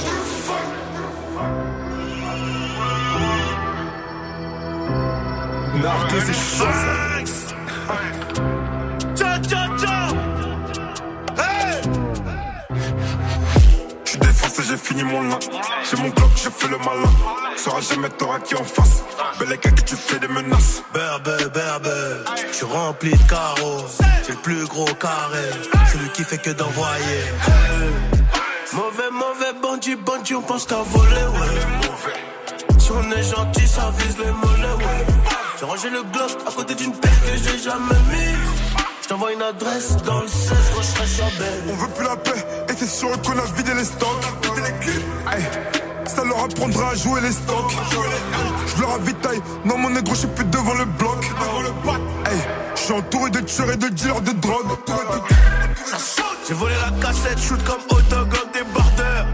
[14.68, 15.40] J'ai fini mon lin.
[15.90, 17.14] J'ai mon bloc, j'ai fait le malin.
[17.56, 19.04] Sera jamais t'auras qui en face.
[19.40, 20.84] Belle gars que tu fais des menaces.
[20.94, 21.90] Berbe, berbe,
[22.52, 23.86] je suis rempli de carreaux.
[24.26, 25.50] J'ai le plus gros carré,
[25.92, 27.24] celui qui fait que d'envoyer.
[28.74, 32.78] Mauvais, mauvais bandit, bandit, on pense qu'à voler, ouais.
[32.78, 35.06] Si on est gentil, ça vise les mollets, ouais.
[35.60, 38.86] J'ai rangé le glock à côté d'une paire que j'ai jamais mise.
[39.02, 41.64] Je t'envoie une adresse dans le 16 quand je serai sur belle.
[41.70, 42.46] On veut plus la paix,
[42.78, 44.24] c'est sûr qu'on a vidé les stocks.
[46.06, 47.72] Ça leur apprendra à jouer les stocks.
[48.76, 51.26] Je leur ravitaille, non mon négro, je suis plus devant le bloc.
[52.26, 52.40] Hey,
[52.76, 54.78] je suis entouré de tueurs et de dealers de drogue.
[56.48, 59.26] J'ai volé la cassette, shoot comme autogol des bardeurs.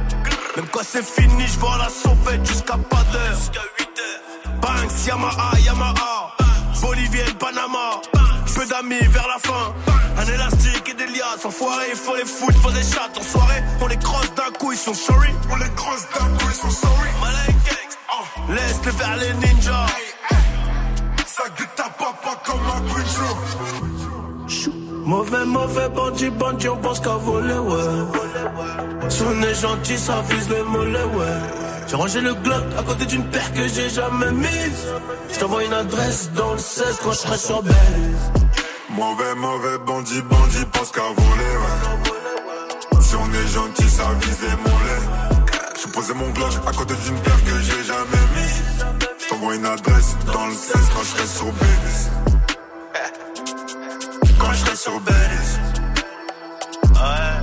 [0.56, 3.38] Même quand c'est fini, je vois la sauvette jusqu'à pas d'heure.
[4.62, 6.36] Banks, Yamaha, Yamaha.
[6.82, 8.02] Bolivienne, Panama.
[8.56, 9.74] Peu d'amis vers la fin.
[10.18, 11.46] Un élastique et des liasses.
[11.46, 13.10] Enfoirés, il faut les foutre, faut des chats.
[13.18, 15.30] En soirée, on les crosse d'un coup, ils sont sorry.
[15.52, 17.10] On les crosse d'un coup, ils sont sorry.
[17.22, 18.56] Malin gangs.
[18.56, 19.86] Laisse-les faire les ninjas.
[21.26, 24.74] Ça guette ta papa comme un show.
[25.06, 29.10] Mauvais, mauvais bandit, bandit, on pense qu'à voler, ouais.
[29.10, 31.40] Si on est gentil, ça vise les mollets, ouais.
[31.88, 34.88] J'ai rangé le glock à côté d'une paire que j'ai jamais mise.
[35.32, 38.43] Je t'envoie une adresse dans le 16 quand je serai sur Belle.
[38.96, 43.02] Mauvais, mauvais bandit, bandit, pense qu'à voler, ouais.
[43.02, 45.04] Si on est gentil, ça vise les mollets.
[45.82, 48.64] J'ai posé mon glock à côté d'une paire que j'ai jamais mise.
[49.20, 52.12] Je t'envoie une adresse dans le 16 quand je serai sur Belize.
[54.40, 55.60] Quand je serai sur Belize.
[56.94, 57.40] Ouais.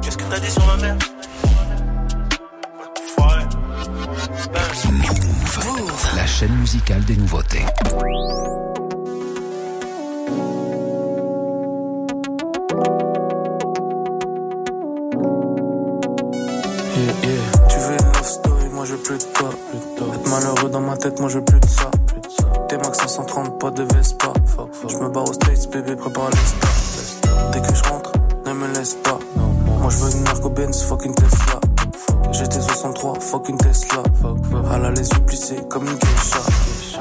[0.00, 0.96] Qu'est-ce que t'as dit sur ma mère?
[6.16, 7.66] La chaîne musicale des nouveautés.
[17.68, 19.50] Tu veux une love story, moi je veux plus de toi.
[20.14, 21.90] Être malheureux dans ma tête, moi je veux plus de ça.
[22.70, 24.32] T'es max 530, pas de Vespa.
[24.88, 27.50] Je me barre au States, bébé, prépare les stars.
[27.52, 28.12] Dès que je rentre,
[28.46, 29.18] ne me laisse pas.
[29.36, 31.60] Moi je veux une Marco Benz, fucking Tesla.
[32.32, 34.02] J'étais 63, fucking Tesla.
[34.70, 36.40] À la les yeux plissés comme une geisha.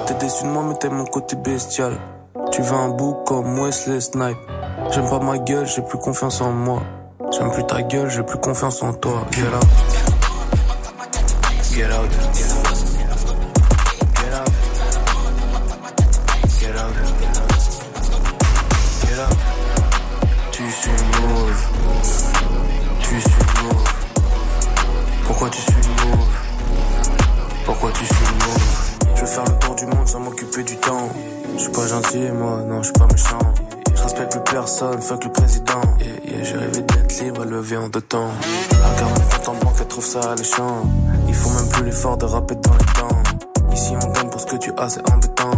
[0.05, 1.97] T'es déçu de moi, mais t'es mon côté bestial.
[2.51, 4.37] Tu veux un bout comme Wesley Snipe.
[4.91, 6.81] J'aime pas ma gueule, j'ai plus confiance en moi.
[7.31, 9.25] J'aime plus ta gueule, j'ai plus confiance en toi.
[9.31, 9.63] Get out.
[11.73, 12.50] Get out.
[37.77, 38.31] En deux temps.
[38.81, 40.83] Mon compte en banque, elle trouve ça alléchant.
[41.27, 43.71] Il faut même plus l'effort de rapper dans les temps.
[43.73, 45.51] Ici on donne pour ce que tu as, c'est embêtant.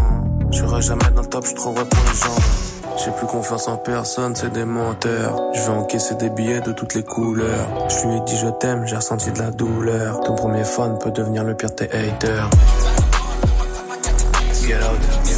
[0.51, 2.97] Je serai jamais dans le top, je vrai pour les gens.
[3.03, 5.35] J'ai plus confiance en personne, c'est des menteurs.
[5.53, 7.67] Je vais encaisser des billets de toutes les couleurs.
[7.89, 10.21] Je lui ai dit je t'aime, j'ai ressenti de la douleur.
[10.21, 12.49] Ton premier fan peut devenir le pire de tes haters.
[14.65, 15.32] Get out.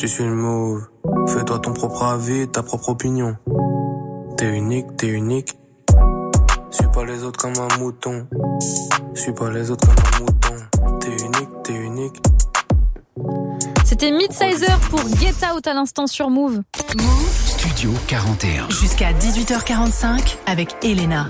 [0.00, 0.88] Tu suis le move
[1.28, 3.36] Fais-toi ton propre avis, ta propre opinion.
[4.38, 5.52] T'es unique, t'es unique.
[6.70, 8.26] Suis pas les autres comme un mouton.
[9.14, 10.98] Suis pas les autres comme un mouton.
[11.00, 12.16] T'es unique, t'es unique.
[13.84, 16.62] C'était Midsizer pour Get Out à l'instant sur Move.
[17.44, 18.70] Studio 41.
[18.70, 21.26] Jusqu'à 18h45 avec Elena.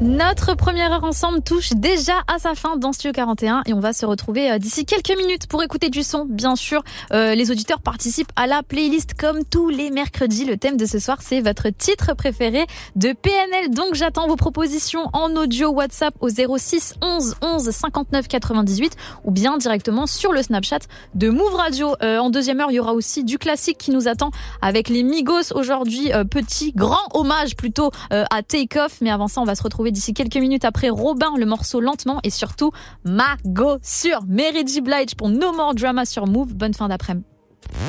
[0.00, 3.92] Notre première heure ensemble touche déjà à sa fin dans Studio 41 et on va
[3.92, 6.24] se retrouver euh, d'ici quelques minutes pour écouter du son.
[6.24, 6.82] Bien sûr,
[7.12, 10.46] euh, les auditeurs participent à la playlist comme tous les mercredis.
[10.46, 12.66] Le thème de ce soir, c'est votre titre préféré
[12.96, 13.70] de PNL.
[13.70, 19.58] Donc j'attends vos propositions en audio WhatsApp au 06 11 11 59 98 ou bien
[19.58, 20.80] directement sur le Snapchat
[21.14, 21.94] de Move Radio.
[22.02, 25.04] Euh, en deuxième heure, il y aura aussi du classique qui nous attend avec les
[25.04, 26.12] Migos aujourd'hui.
[26.12, 28.98] Euh, petit grand hommage plutôt euh, à Take Off.
[29.00, 32.20] Mais avant ça, on va se retrouver d'ici quelques minutes après Robin, le morceau lentement
[32.22, 32.72] et surtout
[33.04, 34.64] Mago sur Mary.
[34.80, 36.54] Blige pour No More Drama sur Move.
[36.54, 37.26] Bonne fin d'après-midi.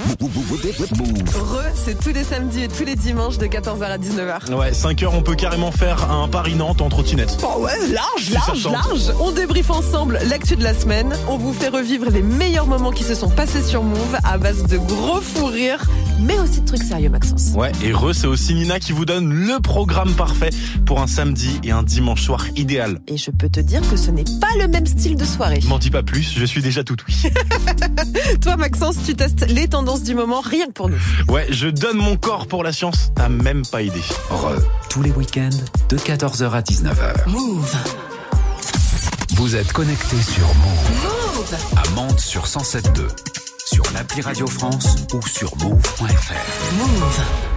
[0.05, 4.53] Re, c'est tous les samedis et tous les dimanches de 14h à 19h.
[4.53, 7.37] Ouais, 5 heures, on peut carrément faire un Paris-Nantes en trottinette.
[7.43, 9.13] Oh ouais, large, large, large.
[9.19, 11.15] On débriefe ensemble l'actu de la semaine.
[11.27, 14.63] On vous fait revivre les meilleurs moments qui se sont passés sur Move à base
[14.63, 15.83] de gros fous rires,
[16.19, 17.53] mais aussi de trucs sérieux, Maxence.
[17.55, 20.51] Ouais, et Re, c'est aussi Nina qui vous donne le programme parfait
[20.85, 22.99] pour un samedi et un dimanche soir idéal.
[23.07, 25.59] Et je peux te dire que ce n'est pas le même style de soirée.
[25.67, 27.23] M'en dis pas plus, je suis déjà tout oui.
[28.41, 30.97] Toi, Maxence, tu testes les tendances du moment rien que pour nous.
[31.27, 34.03] Ouais, je donne mon corps pour la science, t'as même pas idée.
[34.29, 35.49] Re, tous les week-ends
[35.89, 37.29] de 14h à 19h.
[37.29, 37.75] Move.
[39.35, 41.55] Vous êtes connectés sur Move.
[41.75, 43.07] À Mantes sur 107.2.
[43.73, 46.75] Sur l'appli Radio France ou sur move.fr.
[46.77, 47.54] Move.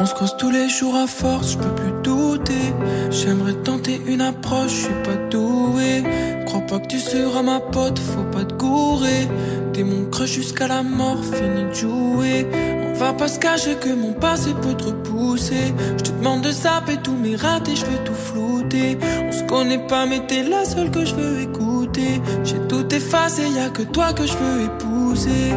[0.00, 2.72] On se croise tous les jours à force, je peux plus douter.
[3.10, 6.04] J'aimerais tenter une approche, je suis pas doué.
[6.46, 9.26] Crois pas que tu seras ma pote, faut pas te gourer.
[9.72, 12.46] T'es mon crush jusqu'à la mort, fini de jouer.
[12.88, 15.74] On va pas se cacher que mon passé peut te repousser.
[15.96, 18.98] Je te demande de zapper tous mes ratés, je veux tout flouter.
[19.26, 22.22] On se connaît pas, mais t'es la seule que je veux écouter.
[22.44, 25.52] J'ai tout effacé, y a que toi que je veux épouser.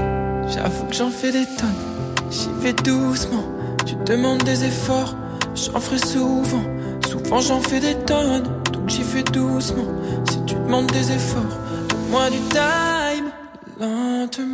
[0.47, 1.83] J'avoue que j'en fais des tonnes,
[2.31, 3.61] j'y vais doucement.
[3.91, 5.17] Tu demandes des efforts,
[5.53, 6.63] j'en ferai souvent.
[7.05, 9.83] Souvent j'en fais des tonnes, donc j'y fais doucement.
[10.29, 11.57] Si tu demandes des efforts,
[11.89, 13.31] donne-moi du time,
[13.77, 14.47] lentement.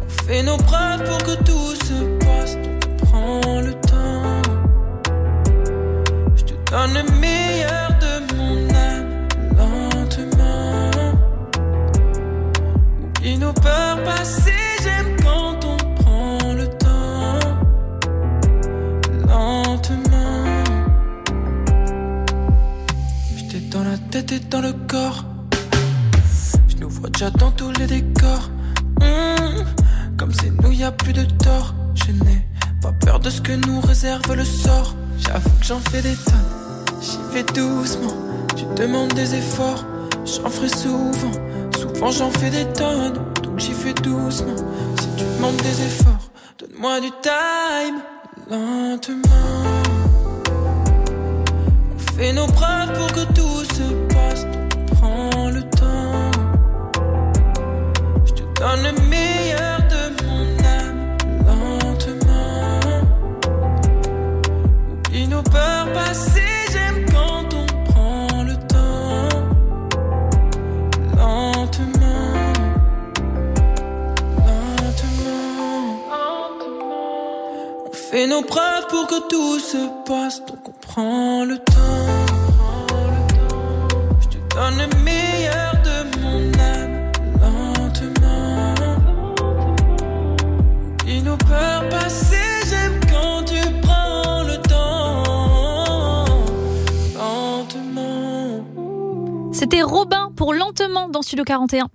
[0.00, 4.40] On fait nos preuves pour que tout se passe, donc prends le temps.
[6.34, 10.90] Je te donne le meilleur de mon âme, lentement.
[13.04, 14.61] Oublie nos peurs passées,
[24.22, 25.24] dans le corps.
[26.68, 28.50] Je nous vois déjà dans tous les décors.
[29.00, 29.64] Hmm,
[30.16, 31.74] Comme c'est nous, y a plus de tort.
[31.94, 32.46] Je n'ai
[32.80, 34.94] pas peur de ce que nous réserve le sort.
[35.18, 37.00] J'avoue que j'en fais des tonnes.
[37.00, 38.14] J'y vais doucement.
[38.56, 39.84] Tu demandes des efforts.
[40.24, 41.32] J'en ferai souvent.
[41.78, 43.18] Souvent j'en fais des tonnes.
[43.42, 44.56] Donc j'y fais doucement.
[45.00, 47.98] Si tu demandes des efforts, donne-moi du time.
[48.50, 49.18] Lentement.
[51.94, 54.01] On fait nos preuves pour que tout se
[58.74, 61.00] Le meilleur de mon âme.
[61.46, 62.90] Lentement.
[64.90, 66.40] Oublie nos peurs passées.
[66.72, 69.28] J'aime quand on prend le temps.
[71.16, 72.32] Lentement.
[74.38, 75.52] Lentement.
[77.86, 80.40] On fait nos preuves pour que tout se passe.
[80.46, 81.72] Donc on prend le temps.
[84.20, 85.21] Je te donne le meilleur
[99.52, 101.86] C'était Robin pour Lentement dans Studio 41.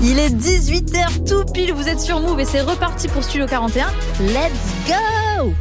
[0.00, 3.86] Il est 18h tout pile, vous êtes sur Move et c'est reparti pour Studio 41.
[4.20, 4.52] Let's
[4.86, 5.52] go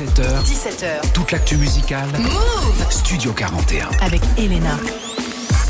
[0.00, 0.42] 17h.
[0.44, 1.12] 17h.
[1.12, 2.08] Toute l'actu musicale.
[2.18, 3.90] Move Studio 41.
[4.00, 4.78] avec Elena.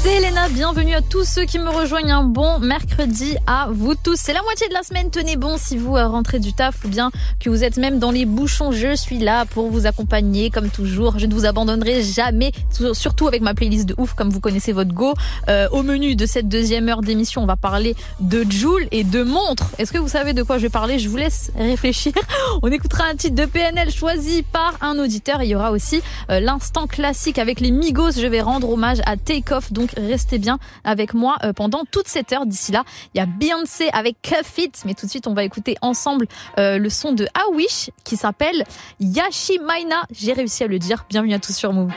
[0.03, 2.11] C'est Elena, bienvenue à tous ceux qui me rejoignent.
[2.11, 4.17] Un bon mercredi à vous tous.
[4.19, 7.11] C'est la moitié de la semaine, tenez bon si vous rentrez du taf ou bien
[7.39, 8.73] que vous êtes même dans les bouchons.
[8.73, 11.19] Je suis là pour vous accompagner comme toujours.
[11.19, 12.53] Je ne vous abandonnerai jamais,
[12.95, 15.13] surtout avec ma playlist de ouf comme vous connaissez votre go.
[15.51, 19.23] Euh, au menu de cette deuxième heure d'émission, on va parler de Joule et de
[19.23, 19.69] montres.
[19.77, 20.99] Est-ce que vous savez de quoi je vais parler?
[20.99, 22.15] Je vous laisse réfléchir.
[22.63, 25.43] On écoutera un titre de PNL choisi par un auditeur.
[25.43, 28.13] Il y aura aussi euh, l'instant classique avec les Migos.
[28.13, 29.71] Je vais rendre hommage à Take Off.
[29.91, 32.47] Donc restez bien avec moi euh, pendant toute cette heure.
[32.47, 32.85] D'ici là,
[33.15, 34.83] il y a Beyoncé avec Cuff It.
[34.85, 36.27] Mais tout de suite, on va écouter ensemble
[36.59, 38.65] euh, le son de Awish qui s'appelle
[39.01, 40.05] Yashimaina.
[40.11, 41.05] J'ai réussi à le dire.
[41.09, 41.93] Bienvenue à tous sur Move.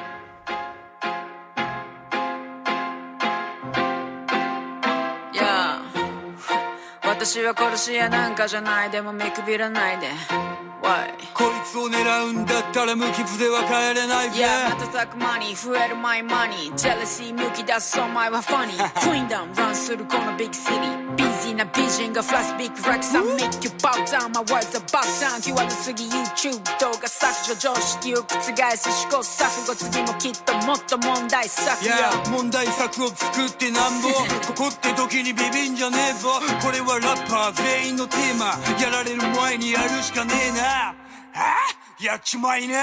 [7.26, 8.92] 私は殺し屋なんかじゃない。
[8.92, 10.08] でも見くびらないで。
[10.82, 11.08] Why?
[11.34, 14.40] こいつを狙うんだったら無傷では帰れないぜ。
[14.40, 15.56] いや瞬くマニー。
[15.56, 16.76] 増えるマイマニー。
[16.76, 19.10] ジェラシーむき出すお前はファニー。
[19.10, 24.32] クイーンダウンランするこのビッグシティな美人がフラッシュビッグラックさ Make you bow down.
[24.32, 28.42] My words down 際どすぎ YouTube 動画削除常識を覆
[28.78, 36.30] す試行錯誤次もきっともっと問題作や問題作を作ってなんぼここって時にビビんじゃねえぞ
[36.64, 38.46] これはラッパー全員のテーマ
[38.82, 40.96] やられる前にやるしかねえなあ
[42.00, 42.76] やっちまいな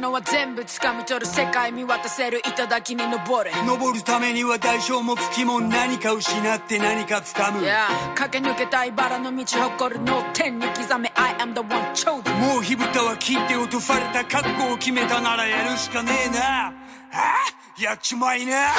[0.00, 2.40] のは全部掴み取る世界見渡せる。
[2.40, 3.52] 頂に登れ。
[3.64, 11.12] 登るためには代償もつきも何か失って何か掴む、yeah、駆け抜けたいバラの道誇る脳天に刻め。
[11.14, 16.68] I am the one chosen もう火蓋は切って落とされた覚悟を決めたならやるしかねえな。
[16.68, 16.72] あ
[17.12, 18.72] あやっちまいな。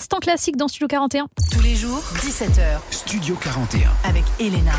[0.00, 1.26] L'instant classique dans Studio 41.
[1.52, 3.90] Tous les jours, 17h, Studio 41.
[4.08, 4.72] avec Elena.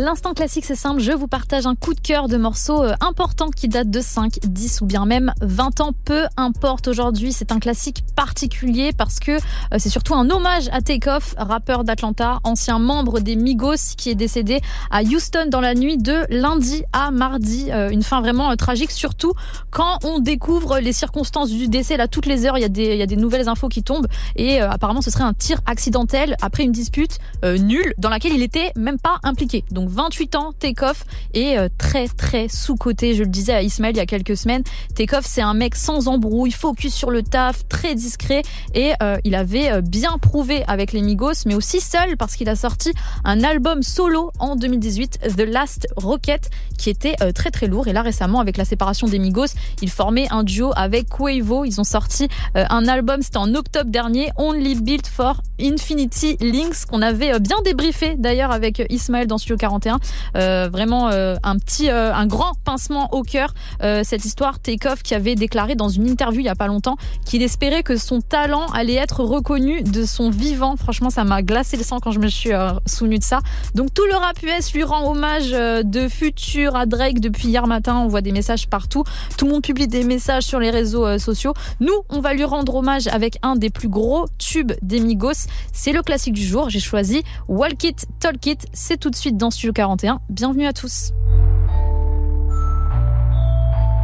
[0.00, 1.02] L'instant classique, c'est simple.
[1.02, 4.38] Je vous partage un coup de cœur de morceaux euh, importants qui datent de 5,
[4.44, 5.92] 10 ou bien même 20 ans.
[6.06, 9.38] Peu importe aujourd'hui, c'est un classique particulier parce que euh,
[9.76, 14.62] c'est surtout un hommage à Takeoff, rappeur d'Atlanta, ancien membre des Migos qui est décédé
[14.90, 17.70] à Houston dans la nuit de lundi à mardi.
[17.70, 19.34] Euh, Une fin vraiment tragique, surtout
[19.70, 21.98] quand on découvre les circonstances du décès.
[21.98, 25.10] Là, toutes les heures, il y a des, nouvelles infos qui tombent et apparemment, ce
[25.10, 29.62] serait un tir accidentel après une dispute nulle dans laquelle il était même pas impliqué.
[29.90, 31.04] 28 ans, Takeoff
[31.34, 33.14] est euh, très très sous-coté.
[33.14, 34.62] Je le disais à Ismaël il y a quelques semaines.
[34.94, 38.42] Takeoff, c'est un mec sans embrouille, focus sur le taf, très discret
[38.74, 42.48] et euh, il avait euh, bien prouvé avec les Migos, mais aussi seul parce qu'il
[42.48, 42.92] a sorti
[43.24, 47.88] un album solo en 2018, The Last Rocket, qui était très très lourd.
[47.88, 51.64] Et là récemment, avec la séparation des Migos, il formait un duo avec Quavo.
[51.64, 57.02] Ils ont sorti un album, c'était en octobre dernier, Only Built for Infinity Links, qu'on
[57.02, 59.98] avait bien débriefé d'ailleurs avec Ismaël dans Studio 41.
[60.36, 63.54] Euh, vraiment euh, un petit, euh, un grand pincement au cœur.
[64.02, 67.42] Cette histoire, Takeoff qui avait déclaré dans une interview il y a pas longtemps qu'il
[67.42, 70.76] espérait que son talent allait être reconnu de son vivant.
[70.76, 72.50] Franchement, ça m'a glacé le sang quand je me suis
[72.86, 73.40] souvenu de ça.
[73.74, 77.96] Donc tout le rap US lui rend hommage de Future à Drake depuis hier matin.
[77.96, 79.04] On voit des messages partout.
[79.36, 81.54] Tout le monde publie des messages sur les réseaux sociaux.
[81.80, 85.46] Nous, on va lui rendre hommage avec un des plus gros tubes des Migos.
[85.72, 86.70] C'est le classique du jour.
[86.70, 88.40] J'ai choisi Walk It, Talk.
[88.72, 90.20] C'est tout de suite dans Studio 41.
[90.28, 91.12] Bienvenue à tous.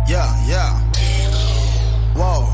[0.09, 0.71] Yeah, yeah.
[2.15, 2.47] Whoa,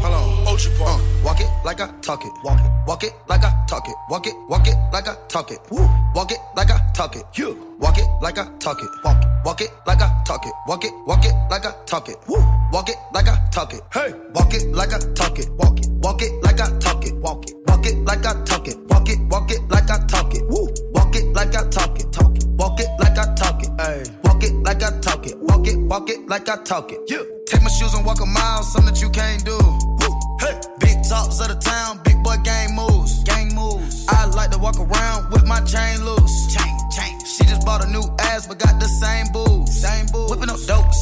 [0.00, 0.46] hold on.
[0.46, 2.30] Ultra uh, walk it like I talk it.
[2.44, 2.70] Walk it.
[2.86, 3.94] Walk it like I talk it.
[4.08, 4.34] Walk it.
[4.48, 5.58] Walk it like I talk it.
[5.70, 5.88] Woo.
[6.14, 7.24] Walk it like I talk it.
[7.34, 7.76] You.
[7.80, 8.88] Walk it like I talk it.
[9.04, 9.28] Walk it.
[9.44, 10.52] Walk it like I talk it.
[10.68, 10.92] Walk it.
[11.06, 12.16] Walk it like I talk it.
[12.28, 12.38] Woo.
[12.72, 13.82] Walk it like I talk it.
[13.92, 14.14] Hey.
[14.34, 15.50] Walk it like I talk it.
[15.58, 15.88] Walk it.
[15.90, 17.14] Walk it like I talk it.
[17.16, 17.56] Walk it.
[17.66, 18.78] Walk it like I talk it.
[18.88, 19.18] Walk it.
[19.28, 20.42] Walk it like I talk it.
[20.48, 20.68] Woo.
[20.94, 22.12] Walk it like I talk it.
[22.12, 22.29] Talk it.
[22.60, 23.70] Walk it like I talk it.
[23.80, 24.04] Hey.
[24.22, 25.34] Walk it like I talk it.
[25.38, 25.78] Walk it.
[25.78, 27.00] Walk it like I talk it.
[27.08, 27.40] You.
[27.46, 29.56] Take my shoes and walk a mile, something that you can't do.
[29.56, 30.20] Woo.
[30.40, 30.60] Hey.
[30.78, 33.24] Big talks of the town, big boy gang moves.
[33.24, 34.04] Gang moves.
[34.10, 36.54] I like to walk around with my chain loose.
[36.54, 37.18] Chain, chain.
[37.24, 39.49] She just bought a new ass, but got the same booze.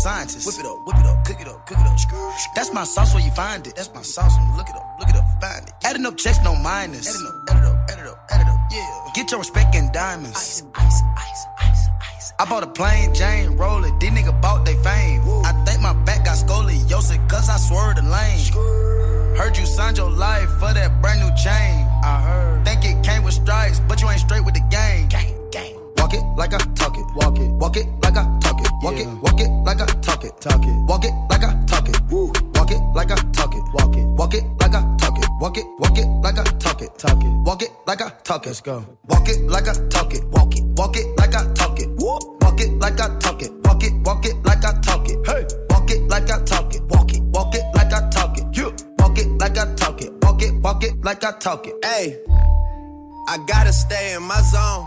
[0.08, 0.46] Same booze.
[0.46, 0.48] Whipping up dope scientists.
[0.48, 2.54] Whip it up, whip it up, cook it up, cook it up.
[2.54, 3.76] That's my sauce where you find it.
[3.76, 5.74] That's my sauce when you look it up, look it up, find it.
[5.84, 7.08] Adding up checks, no minus.
[7.08, 8.58] Adding up, add it up, add it up, add it up.
[8.70, 9.12] Yeah.
[9.14, 10.36] Get your respect in diamonds.
[10.36, 12.32] Ice, ice, ice, ice, ice.
[12.38, 13.98] I bought a plain Jane, roll it.
[14.00, 15.20] These niggas bought they fame.
[15.44, 19.36] I think my back got scoliosis, cause I swerved the lane.
[19.36, 21.86] Heard you signed your life for that brand new chain.
[22.02, 22.64] I heard.
[22.64, 25.08] Think it came with stripes, but you ain't straight with the game.
[25.08, 25.37] Gang.
[26.08, 27.04] Walk it like I talk it.
[27.16, 27.50] Walk it.
[27.50, 28.72] Walk it like I talk it.
[28.82, 29.06] Walk it.
[29.20, 30.40] Walk it like I talk it.
[30.40, 30.74] Talk it.
[30.88, 32.00] Walk it like I talk it.
[32.10, 32.32] Woo.
[32.54, 33.62] Walk it like I talk it.
[33.74, 34.06] Walk it.
[34.16, 35.26] Walk it like I talk it.
[35.38, 35.66] Walk it.
[35.78, 36.98] Walk it like I talk it.
[36.98, 37.28] Talk it.
[37.44, 38.48] Walk it like I talk it.
[38.48, 38.86] Let's go.
[39.06, 40.24] Walk it like I talk it.
[40.28, 40.64] Walk it.
[40.78, 41.88] Walk it like I talk it.
[41.98, 42.18] Woo.
[42.40, 43.52] Walk it like I talk it.
[43.64, 43.92] Walk it.
[44.06, 45.26] Walk it like I talk it.
[45.26, 45.46] Hey.
[45.68, 46.82] Walk it like I talk it.
[46.84, 47.20] Walk it.
[47.20, 48.56] Walk it like I talk it.
[48.56, 48.74] You.
[48.98, 50.10] Walk it like I talk it.
[50.22, 50.54] Walk it.
[50.54, 51.74] Walk it like I talk it.
[51.84, 52.16] Hey,
[53.28, 54.86] I gotta stay in my zone.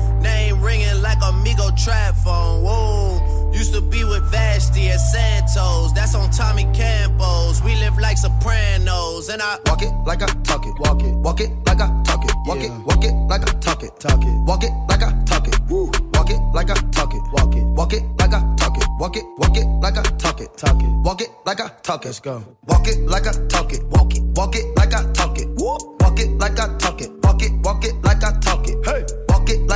[0.21, 2.63] Name ringing like Amigo trap phone.
[2.63, 3.51] Whoa.
[3.51, 5.93] Used to be with Vashti at Santos.
[5.93, 7.61] That's on Tommy Campos.
[7.63, 9.29] We live like Sopranos.
[9.29, 10.73] And I walk it like I talk it.
[10.79, 11.13] Walk it.
[11.15, 12.31] Walk it like I talk it.
[12.45, 12.71] Walk it.
[12.85, 13.99] Walk it like I talk it.
[13.99, 14.33] Talk it.
[14.47, 15.59] Walk it like I talk it.
[15.69, 15.91] Woo.
[16.13, 17.21] Walk it like I talk it.
[17.33, 17.63] Walk it.
[17.63, 18.87] Walk it like I talk it.
[18.99, 19.25] Walk it.
[19.37, 20.57] Walk it like I talk it.
[20.57, 20.89] Talk it.
[21.03, 22.07] Walk it like I talk it.
[22.07, 22.43] Let's go.
[22.67, 23.83] Walk it like I talk it.
[23.89, 24.23] Walk it.
[24.35, 25.47] Walk it like I talk it.
[25.57, 25.77] Woo.
[25.99, 27.11] Walk it like I talk it.
[27.23, 27.51] Walk it.
[27.63, 28.85] Walk it like I talk it.
[28.85, 29.20] Hey.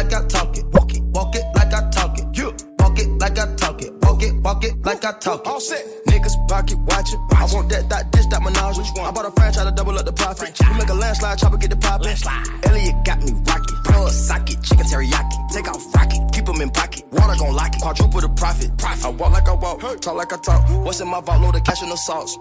[0.05, 0.65] Like I talk it.
[0.65, 1.01] Walk it.
[1.01, 2.37] Walk it like I talk it.
[2.37, 2.55] You.
[2.77, 3.91] Walk it like I talk it.
[4.03, 4.35] Walk it.
[4.35, 5.47] Walk it like I talk it.
[5.47, 5.83] All set.
[6.05, 7.19] Niggas pocket watching.
[7.31, 8.77] I want that, that, this, that menage.
[8.77, 9.07] Which one?
[9.07, 10.59] I bought a franchise to double up the profit.
[10.61, 12.15] We make a landslide, chopper get the poppin'.
[12.69, 13.74] Elliot got me rocket.
[14.03, 15.37] Socket, chicken teriyaki.
[15.51, 17.03] Take off rocket, keep 'em in pocket.
[17.11, 17.81] Water gon' lock it.
[17.81, 18.69] Quadruple the profit.
[18.77, 19.05] profit.
[19.05, 20.61] I walk like I walk, talk like I talk.
[20.85, 21.41] What's in my vault?
[21.41, 22.37] Load of cash and no sauce.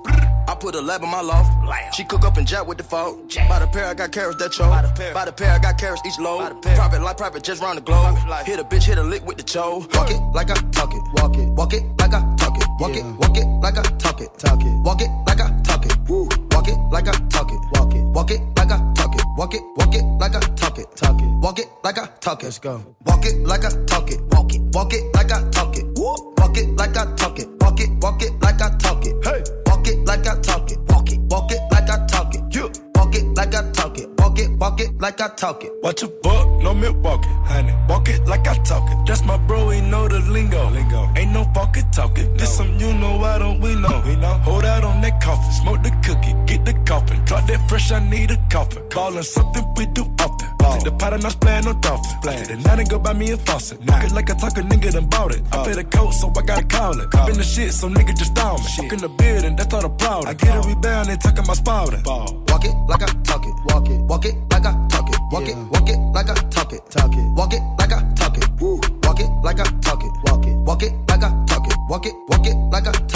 [0.49, 1.51] I put a lab in my loft.
[1.95, 3.17] She cook up and jack with the fault.
[3.49, 4.71] By the pair, I got carrots that choke.
[5.15, 6.63] By the pair, I got carrots each load.
[6.63, 8.17] Private life, private just round the globe.
[8.45, 9.87] Hit a bitch, hit a lick with the cho.
[9.95, 11.03] Walk it like I talk it.
[11.17, 11.49] Walk it.
[11.59, 12.69] Walk it like I talk it.
[12.81, 13.05] Walk it.
[13.21, 14.29] Walk it like I talk it.
[14.39, 14.75] Talk it.
[14.87, 15.97] Walk it like I talk it.
[16.09, 16.29] Woo.
[16.53, 17.59] Walk it like I talk it.
[17.75, 18.05] Walk it.
[18.17, 18.94] Walk it like I talk it.
[19.37, 20.87] Walk it, walk it like I talk it.
[20.95, 21.27] Talk it.
[21.43, 22.47] Walk it like I talk it.
[22.47, 22.85] Let's go.
[23.07, 24.21] Walk it like I talk it.
[24.33, 24.61] Walk it.
[24.73, 25.85] Walk it like I talk it.
[25.99, 27.49] Walk it like I talk it.
[27.61, 29.15] Walk it, walk it like I talk it.
[29.25, 29.43] Hey.
[29.67, 30.79] Walk it like I talk it.
[30.91, 32.43] Walk it, walk it like I talk it.
[32.55, 32.71] You.
[32.95, 34.09] Walk it like I talk it.
[34.19, 35.73] Walk it, walk it like I talk it.
[35.83, 37.75] Watch a buck, no Milwaukee, honey.
[37.89, 38.99] Walk it like I talk it.
[39.07, 40.71] That's my bro, he know the lingo.
[40.71, 41.11] lingo.
[41.17, 42.33] Ain't no fucking talking.
[42.37, 44.03] This some you know, why don't we know?
[44.07, 44.35] We know.
[44.45, 47.25] Hold out on that coffin, smoke the cookie, get the coffin.
[47.25, 48.83] Drop that fresh, I need a coffin.
[48.95, 50.49] Ballin' something we do often.
[50.59, 52.21] Take the pot and I playing no dolphin.
[52.23, 53.79] Play the night and go buy me a faucet.
[53.87, 55.43] Walk it like I talk a nigga done bought it.
[55.53, 57.11] I pay the coat, so I gotta call it.
[57.11, 58.67] Been the shit, so nigga just down me.
[58.79, 60.29] Walk in the building, that's all the problem.
[60.29, 62.03] I get a rebound and talking my spouting.
[62.05, 63.55] Walk it like I talk it.
[63.67, 63.99] Walk it.
[64.11, 65.19] Walk it like I talk it.
[65.33, 65.57] Walk it.
[65.73, 66.83] Walk it like I talk it.
[66.91, 67.27] Talk it.
[67.39, 68.47] Walk it like I talk it.
[68.61, 68.81] Woo.
[69.05, 70.13] Walk it like I talk it.
[70.27, 70.57] Walk it.
[70.69, 71.77] Walk it like I talk it.
[71.89, 72.15] Walk it.
[72.29, 73.14] Walk it like I talk it.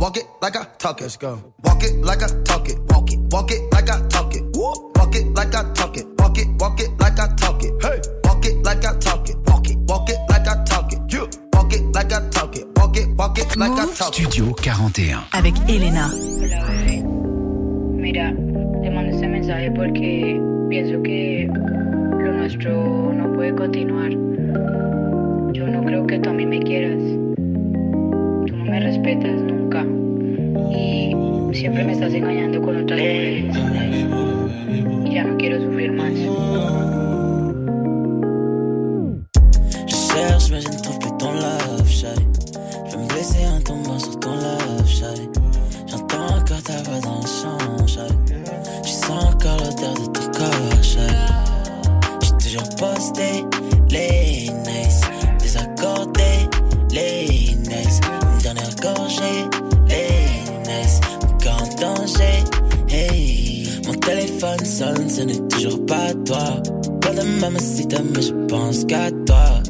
[0.00, 1.04] Walk it like I talk it.
[1.04, 1.52] Let's go.
[1.62, 2.78] Walk it like I talk it.
[2.88, 3.18] Walk it.
[3.30, 4.42] Walk it like I talk it.
[4.56, 4.90] Woo.
[4.96, 6.06] Walk it like I talk it.
[6.18, 6.48] Walk it.
[6.58, 7.72] Walk it like I talk it.
[7.82, 8.00] Hey.
[8.24, 9.36] Walk it like I talk it.
[9.46, 9.76] Walk it.
[9.86, 11.12] Walk it like I talk it.
[11.12, 11.28] You.
[11.52, 12.66] Walk it like I talk it.
[12.78, 13.08] Walk it.
[13.10, 14.24] Walk it like I talk it.
[14.24, 15.22] Studio 41.
[15.32, 16.08] Avec Elena.
[17.92, 18.32] Mira,
[18.82, 20.40] te mando este mensaje porque
[20.70, 24.12] pienso que lo nuestro no puede continuar.
[25.52, 27.02] Yo no creo que tú a mí me quieras.
[28.46, 29.84] Tú no me respetas nunca.
[30.76, 31.14] Y
[31.54, 33.56] siempre me estás engañando con otras mujeres.
[35.50, 36.12] Sufrir más.
[39.86, 42.24] Je cherche mais je ne trouve plus ton love, shawty
[42.90, 45.28] Je me blesser en tombant sur ton love, shawty
[45.88, 47.58] J'entends encore ta voix dans le champ,
[48.84, 51.14] Je sens encore l'odeur de ton corps, shawty
[52.22, 53.44] J'ai toujours posté
[53.90, 54.19] les
[64.40, 66.62] téléphone ce n'est toujours pas toi.
[67.00, 69.62] Pas de mamacita mais je pense qu'à toi.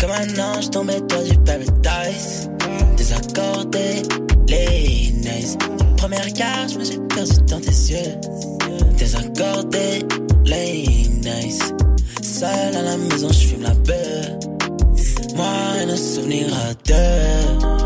[0.00, 2.50] Comme un ange tombé toi du paradise.
[2.96, 4.02] Désaccordé,
[4.48, 5.56] les nice
[5.96, 8.14] Première carte, je me suis perdu dans tes yeux.
[8.96, 10.04] Désaccordé,
[10.44, 10.84] les
[11.22, 11.60] nice
[12.22, 14.38] Seul à la maison, je fume la beurre.
[15.36, 17.77] Moi et nos souvenirs à deux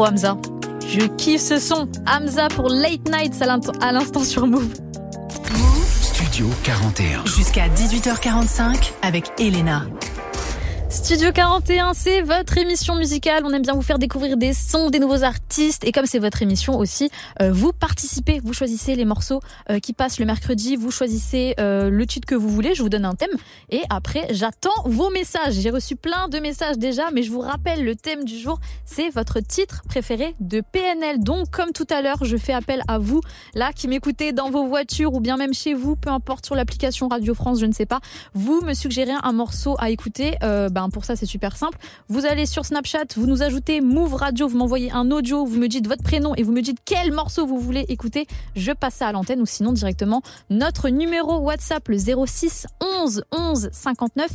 [0.00, 0.36] trop Hamza.
[0.88, 1.88] Je kiffe ce son.
[2.06, 3.42] Hamza pour Late Nights
[3.80, 4.72] à l'instant sur Move.
[6.00, 7.26] Studio 41.
[7.26, 9.84] Jusqu'à 18h45 avec Elena.
[10.88, 13.42] Studio 41, c'est votre émission musicale.
[13.44, 15.84] On aime bien vous faire découvrir des sons, des nouveaux artistes.
[15.84, 17.10] Et comme c'est votre émission aussi,
[17.42, 18.40] euh, vous participez.
[18.44, 20.76] Vous choisissez les morceaux euh, qui passent le mercredi.
[20.76, 22.76] Vous choisissez euh, le titre que vous voulez.
[22.76, 23.30] Je vous donne un thème.
[23.70, 25.54] Et après, j'attends vos messages.
[25.54, 28.60] J'ai reçu plein de messages déjà, mais je vous rappelle le thème du jour.
[28.84, 31.18] C'est votre titre préféré de PNL.
[31.18, 33.20] Donc, comme tout à l'heure, je fais appel à vous,
[33.54, 37.08] là, qui m'écoutez dans vos voitures ou bien même chez vous, peu importe sur l'application
[37.08, 37.98] Radio France, je ne sais pas.
[38.34, 40.36] Vous me suggérez un morceau à écouter.
[40.40, 41.78] Ben pour ça c'est super simple.
[42.08, 45.68] Vous allez sur Snapchat, vous nous ajoutez Move Radio, vous m'envoyez un audio, vous me
[45.68, 48.26] dites votre prénom et vous me dites quel morceau vous voulez écouter.
[48.54, 50.20] Je passe ça à l'antenne ou sinon directement
[50.50, 54.28] notre numéro WhatsApp le 06 11 11 59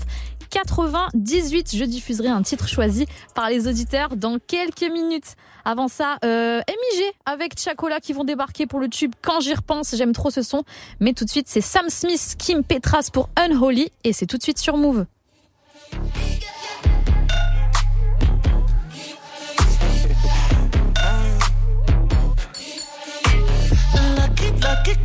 [0.49, 1.75] 98.
[1.75, 5.35] Je diffuserai un titre choisi par les auditeurs dans quelques minutes.
[5.63, 9.95] Avant ça, euh, MIG avec Chacola qui vont débarquer pour le tube Quand j'y repense.
[9.95, 10.63] J'aime trop ce son.
[10.99, 14.43] Mais tout de suite, c'est Sam Smith, Kim Petras pour Unholy et c'est tout de
[14.43, 15.05] suite sur Move.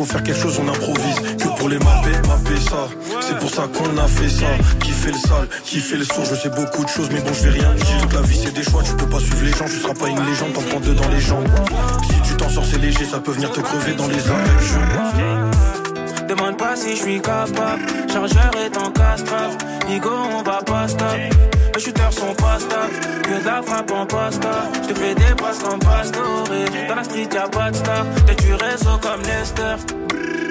[0.00, 1.20] Faut faire quelque chose, on improvise.
[1.36, 2.88] Que pour les mapper, mapper ça.
[3.20, 4.46] C'est pour ça qu'on a fait ça.
[4.80, 6.24] Qui fait le sale, qui fait le sourd.
[6.24, 7.98] Je sais beaucoup de choses, mais bon, je vais rien dire.
[8.00, 9.66] Toute la vie, c'est des choix, tu peux pas suivre les gens.
[9.66, 11.48] Tu seras pas une légende, t'en prends deux dans les jambes.
[12.08, 14.50] Si tu t'en sors, c'est léger, ça peut venir te crever dans les arrêts.
[16.28, 17.82] Demande pas si je suis capable.
[18.10, 19.56] Chargeur est en castrave.
[19.88, 21.18] Nigo, on va pas stop.
[21.80, 23.22] Les shooters sont pas stables.
[23.22, 24.50] Que de la frappe en pasta.
[24.82, 26.44] Je te fais des passes comme Pastore.
[26.88, 28.04] Dans la street, y'a pas de star.
[28.26, 29.76] T'es du réseau comme Lester.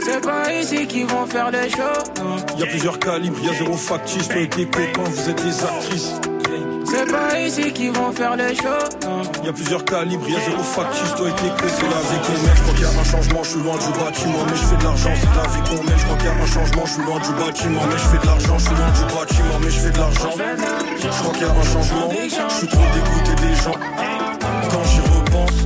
[0.03, 2.57] C'est pas ici qu'ils vont faire les shows.
[2.57, 4.27] Y a plusieurs calibres, y a zéro factice.
[4.27, 6.13] Toi et tes copains, vous êtes des actrices.
[6.85, 8.89] C'est pas ici qu'ils vont faire les shows.
[9.43, 11.13] Y a plusieurs calibres, y a zéro factice.
[11.15, 12.55] Toi et tes copains, c'est la vie qu'on mène.
[12.55, 14.45] Je crois qu'il y a un changement, je suis loin du bâtiment.
[14.49, 15.99] Mais je fais de l'argent, c'est la vie qu'on mène.
[15.99, 17.81] Je crois qu'il y a un changement, je suis loin du bâtiment.
[17.85, 19.59] Mais je fais de l'argent, je suis loin du bâtiment.
[19.61, 20.33] Mais je fais de l'argent.
[21.01, 22.09] Je crois qu'il y a un changement.
[22.11, 23.77] Je suis trop dégoûté des gens.
[24.71, 25.57] Quand j'y repense.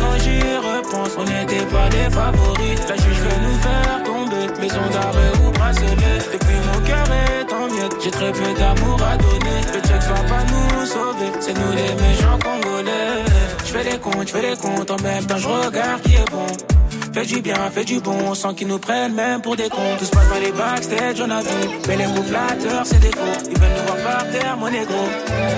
[0.00, 2.80] Quand j'y repense, on n'était pas les favoris.
[2.88, 4.60] La juge veut nous faire tomber.
[4.60, 6.18] Maison d'arrêt ou bracelet.
[6.32, 7.96] Depuis mon cœur est en miettes.
[8.02, 9.58] J'ai très peu d'amour à donner.
[9.74, 11.30] Le check va pas nous sauver.
[11.40, 13.24] C'est nous les méchants congolais.
[13.64, 14.90] Je fais les comptes, je fais les comptes.
[14.90, 16.46] En même temps, je regarde qui est bon.
[17.12, 19.96] Fais du bien, fais du bon, sans qu'ils nous prennent même pour des cons.
[19.98, 21.78] Tout se passe dans les backstage, on a vu.
[21.86, 23.50] Mais les mots flatteurs, c'est des faux.
[23.50, 24.94] Ils veulent nous voir par terre, mon égo.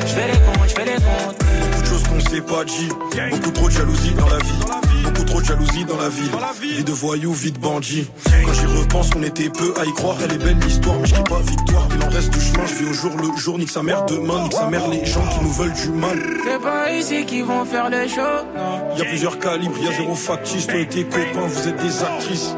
[0.00, 1.63] Je fais les comptes, je fais les comptes.
[2.04, 2.88] Choses qu'on s'est pas dit.
[3.30, 5.04] Beaucoup trop de jalousie dans la vie.
[5.04, 6.30] Beaucoup trop de jalousie dans la ville.
[6.76, 8.06] Vie de voyou, vie de bandit.
[8.44, 10.16] Quand j'y repense, on était peu à y croire.
[10.24, 11.88] Elle est belle l'histoire, mais je dis pas victoire.
[11.94, 13.58] Il en reste du chemin, je vis au jour le jour.
[13.58, 16.18] Nique sa mère demain, nique sa mère les gens qui nous veulent du mal.
[16.44, 18.96] C'est pas ici qu'ils vont faire les choses, non.
[18.96, 20.66] Y a plusieurs calibres, y a zéro factice.
[20.66, 22.56] Toi et tes copains, vous êtes des actrices.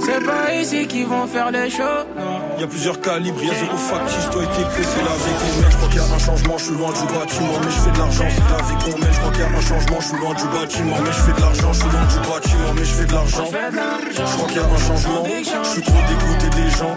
[0.00, 2.40] C'est pas ici qu'ils vont faire les choses, non.
[2.58, 5.34] Y a plusieurs calibres, y a zéro factice, toi et tes clés, c'est la vie
[5.40, 5.70] qu'on mène.
[5.70, 7.90] Je crois qu'il y a un changement, je suis loin du bâtiment, mais je fais
[7.90, 9.12] de l'argent, c'est la vie qu'on mène.
[9.12, 11.32] Je crois qu'il y a un changement, je suis loin du bâtiment, mais je fais
[11.32, 13.44] de l'argent, je suis loin du bâtiment, mais je fais de l'argent.
[13.50, 16.96] Je crois qu'il y a un changement, je suis trop dégoûté des gens.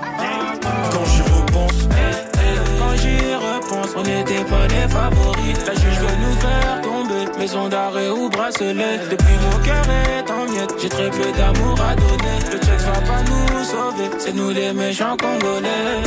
[0.92, 1.80] Quand j'y repense,
[2.80, 5.58] Quand j'y repense, on n'était pas les favoris.
[5.68, 7.03] La juge veut nous faire tomber,
[7.44, 9.00] maison d'arrêt ou bracelet.
[9.12, 12.38] Depuis mon cœur est en miettes, j'ai très peu d'amour à donner.
[12.54, 16.04] Le check va pas nous sauver, c'est nous les méchants congolais.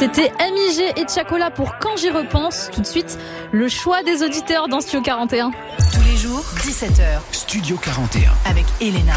[0.00, 0.32] C'était
[0.70, 2.70] MIG et Chacola pour Quand j'y repense.
[2.72, 3.18] Tout de suite,
[3.52, 5.50] le choix des auditeurs dans Studio 41.
[5.50, 7.20] Tous les jours, 17h.
[7.32, 8.30] Studio 41.
[8.44, 9.14] Avec Elena.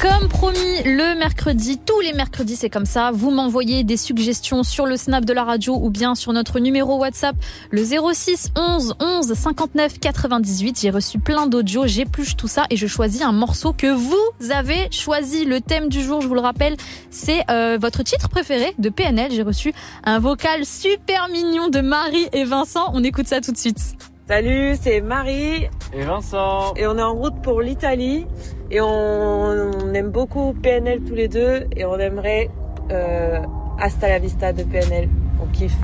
[0.00, 3.10] Comme promis, le mercredi, tous les mercredis, c'est comme ça.
[3.12, 6.96] Vous m'envoyez des suggestions sur le snap de la radio ou bien sur notre numéro
[6.96, 7.36] WhatsApp,
[7.70, 10.80] le 06 11 11 59 98.
[10.80, 14.88] J'ai reçu plein d'audios, j'épluche tout ça et je choisis un morceau que vous avez
[14.90, 15.44] choisi.
[15.44, 16.78] Le thème du jour, je vous le rappelle,
[17.10, 19.32] c'est euh, votre titre préféré de PNL.
[19.32, 19.74] J'ai reçu
[20.04, 22.90] un vocal super mignon de Marie et Vincent.
[22.94, 24.09] On écoute ça tout de suite.
[24.30, 25.68] Salut, c'est Marie.
[25.92, 26.72] Et Vincent.
[26.76, 28.28] Et on est en route pour l'Italie.
[28.70, 31.66] Et on, on aime beaucoup PNL tous les deux.
[31.74, 32.48] Et on aimerait
[32.92, 33.40] euh,
[33.80, 35.08] Hasta la Vista de PNL.
[35.42, 35.76] On kiffe.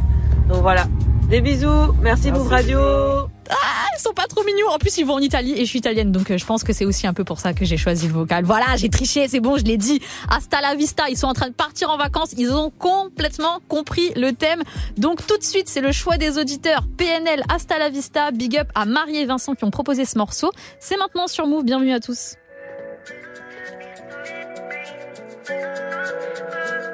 [0.49, 0.85] Donc voilà.
[1.29, 1.93] Des bisous.
[2.01, 2.79] Merci, Move Radio.
[3.51, 4.69] Ah, ils sont pas trop mignons.
[4.69, 6.73] En plus, ils vont en Italie et je suis italienne, donc euh, je pense que
[6.73, 8.45] c'est aussi un peu pour ça que j'ai choisi le vocal.
[8.45, 10.01] Voilà, j'ai triché, c'est bon, je l'ai dit.
[10.31, 11.09] Hasta la vista.
[11.09, 12.35] Ils sont en train de partir en vacances.
[12.37, 14.63] Ils ont complètement compris le thème.
[14.97, 16.83] Donc tout de suite, c'est le choix des auditeurs.
[16.97, 18.31] PNL, Hasta la vista.
[18.31, 20.51] Big up à Marie et Vincent qui ont proposé ce morceau.
[20.81, 21.65] C'est maintenant sur Move.
[21.65, 22.37] Bienvenue à tous.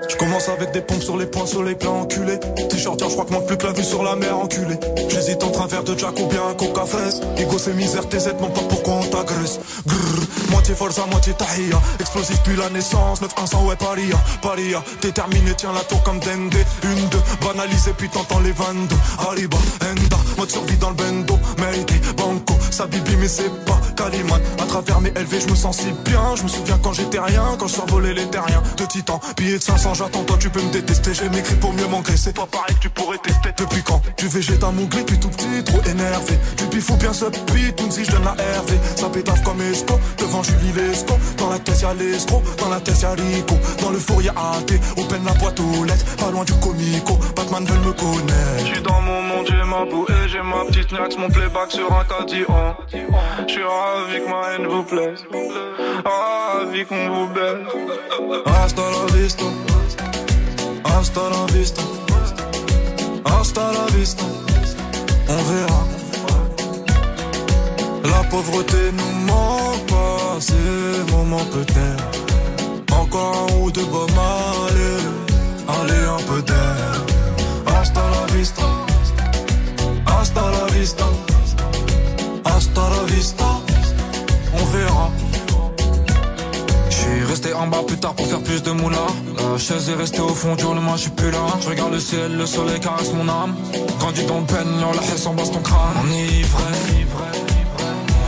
[0.08, 2.38] Je commence avec des pompes sur les poings, sur les plats enculés.
[2.68, 4.76] T-shirt, je crois que manque plus que la vue sur la mer enculé.
[5.08, 7.20] J'hésite entre un verre de Jack ou bien un coca fraise.
[7.38, 9.60] Ego c'est misère, tes aides, non pas pourquoi on t'agresse?
[9.86, 11.80] Grrr, moitié forza, moitié tahia.
[12.00, 14.82] Explosif puis la naissance, 9-100, ouais, paria, paria.
[15.00, 16.54] Déterminé, tiens la tour comme Dende.
[16.82, 18.94] Une, deux, banalisé, puis t'entends les 22.
[19.28, 21.38] Arriba, Enda, mode survie dans le bendo.
[21.58, 24.40] Mayday, Banco, Sabibi, mais c'est pas Caliman.
[24.60, 26.34] À travers mes LV, je me sens si bien.
[26.36, 28.62] Je me souviens quand j'étais rien, quand je survolais les terriens.
[28.76, 31.14] De titan, billet de 500, j'attends, toi tu peux me détester.
[31.14, 32.32] J'ai m'écrit pour mieux m'engraisser.
[32.32, 33.50] Pas pareil que tu pourrais tester.
[33.56, 36.38] Depuis quand Tu végètes un mougli, puis tout petit, trop énervé.
[36.56, 38.78] Du bif ou bien ce beat, tout si je donne la RV.
[38.96, 41.14] Ça pétave comme esco, devant Julie Lesco.
[41.38, 43.56] Dans la tête y'a l'escroc, dans la tête y'a Rico.
[43.80, 46.04] Dans le four y'a AT, open la boîte aux lettres.
[46.16, 48.66] Pas loin du comico, Batman veut me connaître.
[48.66, 52.04] J'suis dans mon monde, j'ai ma bouée, j'ai ma petite nax, mon playback sur un
[52.04, 52.44] caddie.
[52.48, 52.52] Oh.
[53.46, 55.24] J'suis ravi que ma haine vous plaise.
[56.04, 57.66] Ravi qu'on vous baise.
[58.46, 59.44] Hasta la vista.
[60.84, 61.82] Hasta la vista.
[63.24, 64.24] Hasta la vista.
[65.28, 65.84] On verra.
[68.04, 72.04] La pauvreté nous manque pas, ces moments peut-être.
[72.92, 74.10] Encore un ou deux bombes,
[74.68, 75.02] allez,
[75.68, 77.04] allez un peu d'air.
[77.66, 78.62] Hasta la vista.
[80.06, 81.04] Hasta la vista.
[82.44, 83.44] Hasta la vista.
[84.54, 85.11] On verra.
[87.32, 89.06] Resté en bas plus tard pour faire plus de moula.
[89.38, 91.38] La chaise est restée au fond, jour le moi j'suis plus là.
[91.62, 93.54] Je regarde le ciel, le soleil caresse mon âme.
[93.98, 95.96] Grandi dans le peine, la haine s'embasse ton crâne.
[96.04, 96.62] Enivré,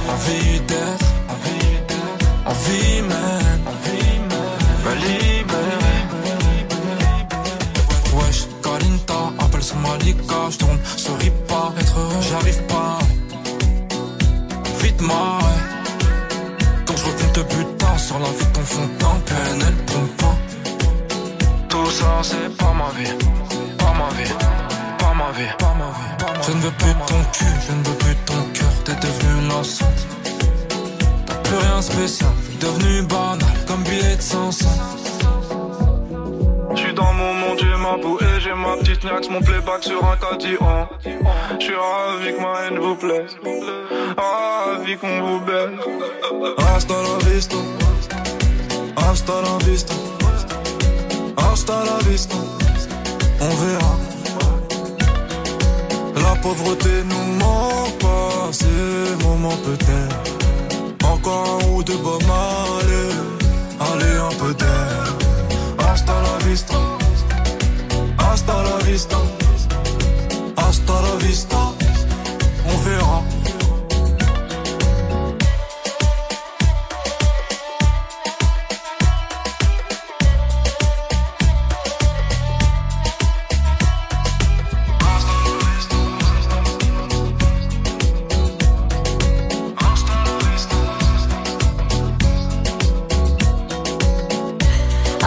[0.09, 1.05] envie d'être,
[2.47, 3.63] envie même,
[4.87, 6.01] me libérer.
[8.15, 12.99] Wesh, Kalinta, appelle sur Malika, j'tourne, souris pas, être heureux, j'arrive pas.
[14.81, 15.64] Vite moi, quand
[17.35, 20.37] je le butin sur la vie de ton fond d'un PNL pompe pas.
[21.69, 23.11] Tout ça c'est pas ma vie,
[23.79, 24.31] pas ma vie,
[24.99, 26.17] pas ma vie, pas ma vie.
[26.19, 26.47] pas ma vie.
[26.47, 28.95] Je ne veux plus de ton cul, je ne veux plus de ton cœur, t'es
[28.95, 30.07] devenu lassante.
[31.27, 32.31] T'as plus rien de spécial,
[32.61, 34.69] devenu banal, comme billet de 500.
[36.75, 37.35] J'suis dans mon
[37.85, 40.57] ma bouée, j'ai ma petite nax, mon playback sur un caddie.
[40.61, 40.87] Oh.
[41.59, 43.37] J'suis ravi que ma haine vous plaise.
[44.17, 45.79] Ravi qu'on vous baise.
[46.67, 47.57] Hasta la vista.
[48.97, 49.95] Hasta la vista.
[51.37, 52.37] Hasta la vista.
[53.41, 53.95] On verra.
[56.27, 60.17] la pauvreté nous manque pas, ces moments peut-être.
[61.05, 62.23] Encore un ou deux bombes,
[62.81, 63.11] allez,
[63.89, 65.05] allez un peu d'air.
[65.87, 66.75] Hasta la vista,
[68.35, 69.17] hasta la vista,
[70.57, 71.57] hasta la vista,
[72.67, 73.24] on verra.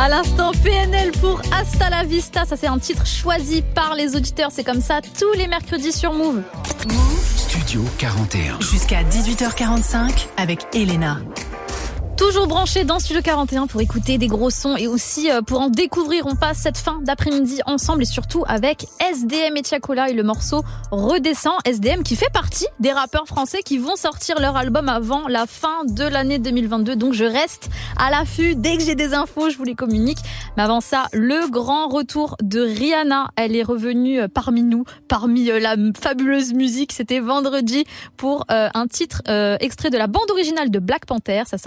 [0.08, 2.46] À l'instant, PNL pour Hasta la Vista.
[2.46, 4.52] Ça, c'est un titre choisi par les auditeurs.
[4.54, 6.44] C'est comme ça tous les mercredis sur Move.
[7.36, 8.62] Studio 41.
[8.62, 11.20] Jusqu'à 18h45 avec Elena.
[12.18, 15.70] Toujours branché dans Studio 41 pour écouter des gros sons et aussi euh, pour en
[15.70, 16.26] découvrir.
[16.26, 20.64] On passe cette fin d'après-midi ensemble et surtout avec SDM et Tiakola et le morceau
[20.90, 21.54] Redescend.
[21.64, 25.86] SDM qui fait partie des rappeurs français qui vont sortir leur album avant la fin
[25.86, 26.96] de l'année 2022.
[26.96, 28.56] Donc je reste à l'affût.
[28.56, 30.20] Dès que j'ai des infos, je vous les communique.
[30.58, 33.28] Mais avant ça, le grand retour de Rihanna.
[33.36, 36.94] Elle est revenue euh, parmi nous, parmi euh, la fabuleuse musique.
[36.94, 37.86] C'était vendredi
[38.16, 39.22] pour un titre
[39.60, 41.44] extrait de la bande originale de Black Panther.
[41.46, 41.58] Ça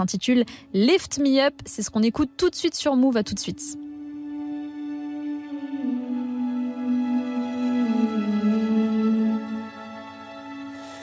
[0.72, 1.54] Lift Me Up.
[1.66, 3.16] C'est ce qu'on écoute tout de suite sur Move.
[3.16, 3.60] À tout de suite.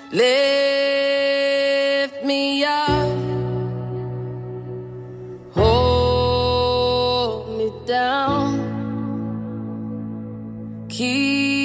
[0.10, 0.34] Lift
[2.24, 3.12] me up,
[5.54, 8.58] hold me down,
[10.88, 11.57] keep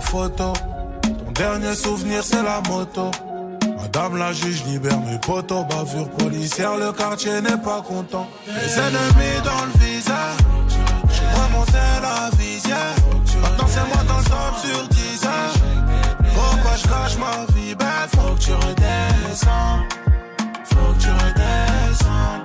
[0.00, 0.52] Photo.
[1.02, 3.10] Ton dernier souvenir, c'est la moto.
[3.80, 8.28] Madame la juge libère mes potos, bavure policière, le quartier n'est pas content.
[8.46, 10.38] Les ennemis dans le visage,
[11.10, 12.94] j'ai remonté la visière.
[13.42, 15.54] Maintenant c'est moi dans le top sur 10 heures.
[16.64, 17.74] Pas je cache ma vie?
[17.74, 19.80] Belle, faut que tu redescends.
[20.64, 22.44] Faut que tu redescends.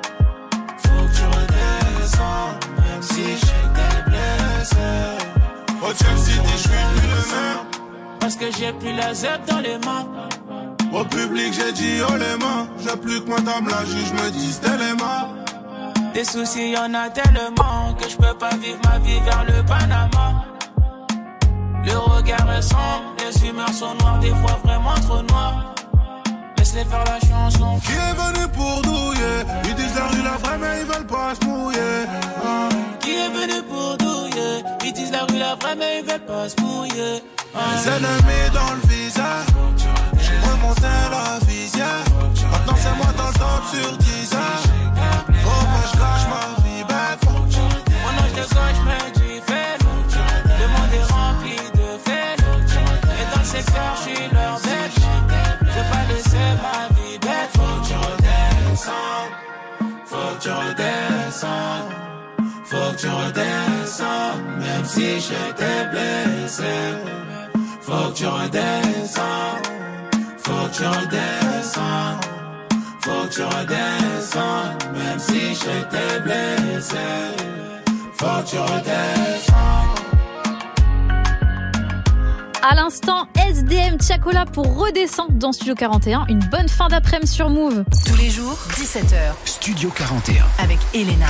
[0.77, 2.49] Faut que tu redescends.
[2.77, 3.72] Même si je
[5.95, 7.65] Je suis plus le même.
[8.19, 10.07] Parce que j'ai plus la zep dans les mains.
[10.91, 12.67] Au public, j'ai dit oh les mains.
[12.79, 15.29] J'ai plus que madame la juge me dise téléma.
[16.13, 19.63] Des soucis, y en a tellement que je peux pas vivre ma vie vers le
[19.65, 20.45] Panama.
[21.85, 25.73] Le regard est sombre, les humeurs sont noires, des fois vraiment trop noires.
[26.57, 27.79] Laisse-les faire la chanson.
[27.83, 29.43] Qui est venu pour douiller?
[29.65, 32.05] Ils disent la rue la vraie, mais ils veulent pas se mouiller.
[32.99, 34.02] Qui est venu pour douiller
[34.85, 37.21] Ils disent la rue la vraie, mais ils veulent pas se mouiller.
[37.53, 39.47] Les ennemis dans le visage.
[40.17, 42.03] J'ai remonté la visière.
[42.51, 44.63] Maintenant c'est moi dans le top sur 10 heures.
[45.43, 47.21] Faut pas je cache ma vie bête.
[47.25, 49.77] Moi non, je te gauche, mais du fait.
[50.59, 52.39] Le monde est rempli de faits.
[53.19, 54.95] Et dans le secteur, je suis leur bête.
[55.61, 57.51] Je vais pas laisser ma vie bête.
[57.53, 57.93] Faut que tu.
[60.05, 60.43] Faut que
[61.97, 62.02] tu.
[62.93, 64.37] Faut que tu redescends.
[64.59, 66.63] Même si j'étais blessé.
[67.81, 69.21] Faut que tu redescends.
[70.37, 72.19] Faut que tu redescends.
[73.01, 74.77] Faut que tu redescends.
[74.93, 76.95] Même si j'étais blessé.
[78.15, 79.53] Faut que tu redescends.
[82.61, 86.25] À l'instant, SDM Tiakola pour redescendre dans Studio 41.
[86.29, 87.83] Une bonne fin d'après-midi sur Move.
[88.05, 89.33] Tous les jours, 17h.
[89.45, 90.45] Studio 41.
[90.59, 91.27] Avec Elena.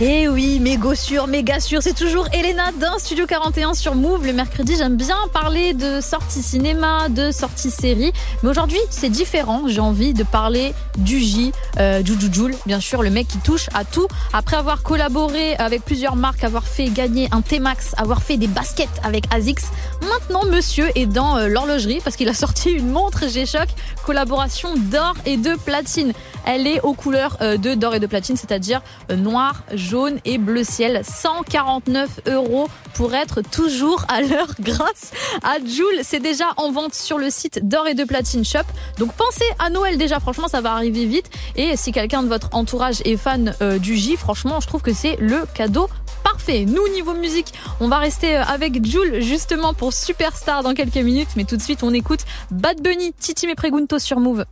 [0.00, 4.26] Eh oui, méga sûr, méga sûr, c'est toujours Elena d'un Studio 41 sur Move.
[4.26, 8.12] Le mercredi, j'aime bien parler de sorties cinéma, de sorties séries.
[8.42, 9.62] Mais aujourd'hui, c'est différent.
[9.68, 13.84] J'ai envie de parler du J, euh, Jujujul, bien sûr, le mec qui touche à
[13.84, 14.08] tout.
[14.32, 18.88] Après avoir collaboré avec plusieurs marques, avoir fait gagner un T-Max, avoir fait des baskets
[19.04, 19.66] avec ASICS,
[20.02, 23.68] maintenant, monsieur est dans euh, l'horlogerie parce qu'il a sorti une montre G-Shock,
[24.04, 26.12] collaboration d'or et de platine.
[26.44, 28.82] Elle est aux couleurs euh, de d'or et de platine, c'est-à-dire
[29.14, 31.02] noir, jaune et bleu ciel.
[31.04, 35.12] 149 euros pour être toujours à l'heure grâce
[35.42, 36.00] à Joule.
[36.02, 38.60] C'est déjà en vente sur le site d'or et de platine shop.
[38.98, 41.30] Donc pensez à Noël déjà, franchement ça va arriver vite.
[41.56, 44.94] Et si quelqu'un de votre entourage est fan euh, du J, franchement je trouve que
[44.94, 45.88] c'est le cadeau
[46.24, 46.64] parfait.
[46.64, 51.28] Nous niveau musique, on va rester euh, avec Joule justement pour Superstar dans quelques minutes.
[51.36, 52.20] Mais tout de suite on écoute
[52.50, 54.44] Bad Bunny, Titi Me Pregunto sur Move.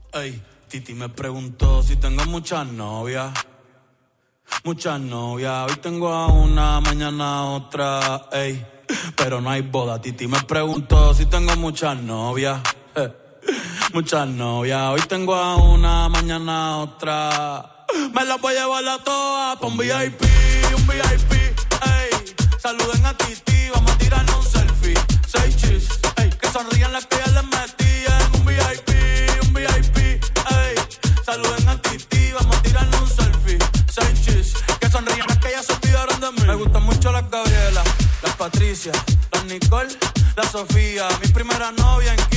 [4.64, 5.70] Muchas novias.
[5.70, 8.26] Hoy tengo a una, mañana otra.
[9.16, 10.00] Pero no hay boda.
[10.00, 12.60] Titi me preguntó si tengo muchas novias.
[12.96, 13.12] Eh,
[13.92, 14.90] Muchas novias.
[14.90, 17.84] Hoy tengo a una, mañana otra.
[18.12, 20.22] Me las voy a llevar a todas pa' un VIP,
[20.76, 21.32] un VIP.
[21.32, 24.94] Ey, saluden a Titi, vamos a tirarnos un selfie.
[25.28, 27.06] Seis chis, ey, que sonrían las
[38.44, 38.92] Patricia,
[39.32, 39.88] las Nicole,
[40.36, 41.08] la Sofía.
[41.22, 42.33] Mi primera novia en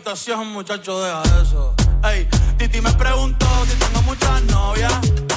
[0.00, 1.74] invitación, muchacho, deja eso.
[2.02, 5.29] Ey, Titi me preguntó si tengo muchas novias.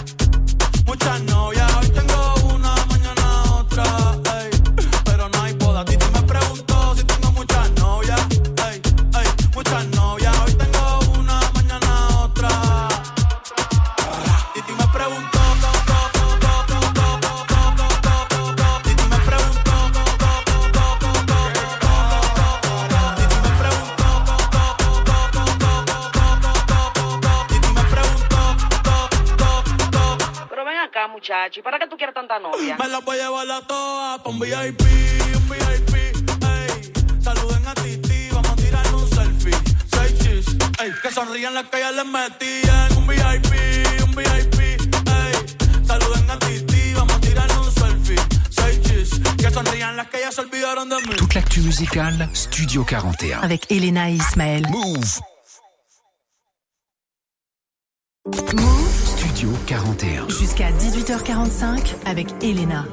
[32.28, 32.78] Tanta novia?
[32.78, 34.82] Me las voy a llevar a todas pa' un VIP,
[35.36, 37.22] un VIP, ey.
[37.22, 39.56] Saluden a Titi, vamos a tirar un selfie.
[39.91, 40.45] Seis chis,
[40.80, 40.91] ey.
[41.02, 42.98] Que sonrían las que ya les metían.
[42.98, 43.54] Un VIP,
[44.06, 45.86] un VIP, ey.
[45.86, 48.20] Saluden a Titi, vamos a tirar un selfie.
[48.50, 51.16] Seis chis, que sonrían las que ya se olvidaron de mí.
[51.16, 53.44] Toute l'actu musicale, Studio 41.
[53.44, 54.66] Avec Elena et Ismaël.
[54.70, 55.20] Move
[58.54, 58.93] Move
[59.44, 60.30] Studio Studio 41.
[60.30, 62.86] Jusqu'à 18h45 avec Elena.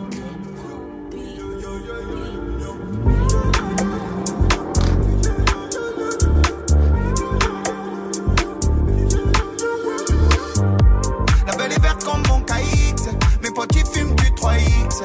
[11.47, 13.11] La belle est verte comme mon KX.
[13.43, 15.05] Mes potes ils fument du 3X.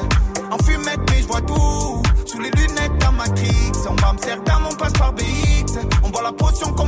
[0.50, 2.02] En fumette, mais je vois tout.
[2.24, 3.72] Sous les lunettes d'un Matrix.
[3.88, 5.78] On va Amsterdam, on passe par BX.
[6.02, 6.85] On boit la potion comme.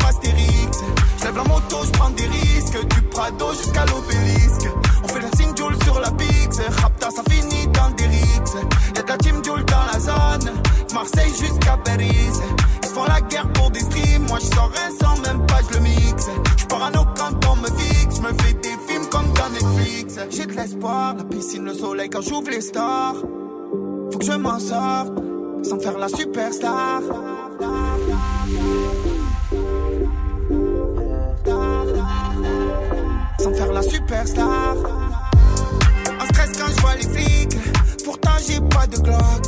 [1.68, 2.86] Moto, je prends des risques.
[2.88, 4.68] Du Prado jusqu'à l'obélisque.
[5.04, 6.60] On fait la signe Joule sur la Pix.
[6.80, 8.56] Rapta, ça finit dans des rixes.
[8.96, 10.52] Y'a de la team Joule dans la zone.
[10.94, 12.30] Marseille jusqu'à Paris.
[12.82, 14.26] Ils font la guerre pour des streams.
[14.28, 16.28] Moi, je sors rien sans même pas, je le mixe.
[16.56, 18.20] Je parano quand on me fixe.
[18.20, 20.14] Me fais des films comme dans Netflix.
[20.30, 23.16] J'ai de l'espoir, la piscine, le soleil quand j'ouvre les stars.
[24.12, 25.12] Faut que je m'en sorte
[25.62, 27.02] sans faire la superstar.
[33.48, 34.76] Sans faire la superstar.
[36.20, 37.56] En stress quand je vois les flics.
[38.04, 39.46] Pourtant j'ai pas de Glock.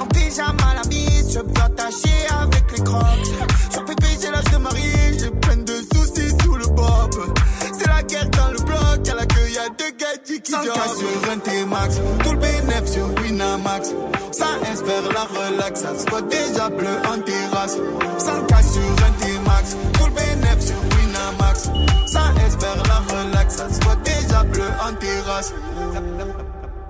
[0.00, 3.26] En pyjama la mise, je peux attacher avec les crocs.
[3.70, 7.34] Sur pépé j'ai l'âge de marier, j'ai plein de soucis sous le bob.
[7.76, 11.32] C'est la guerre dans le bloc, y'a la queue, y'a deux gadgets qui 100 sur
[11.32, 13.88] un T-Max, tout le bénéf sur Winamax.
[14.30, 17.76] Ça espère la relax, ça se déjà bleu en terrasse.
[18.18, 20.91] 100 cas sur un T-Max, tout le bénéf sur
[21.32, 21.70] Winamax.
[22.06, 25.54] Ça espère la relax, ça se voit déjà bleu en terrasse.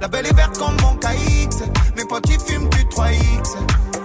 [0.00, 1.64] La belle est verte comme mon KX.
[1.96, 3.56] Mes potes ils fument du 3X.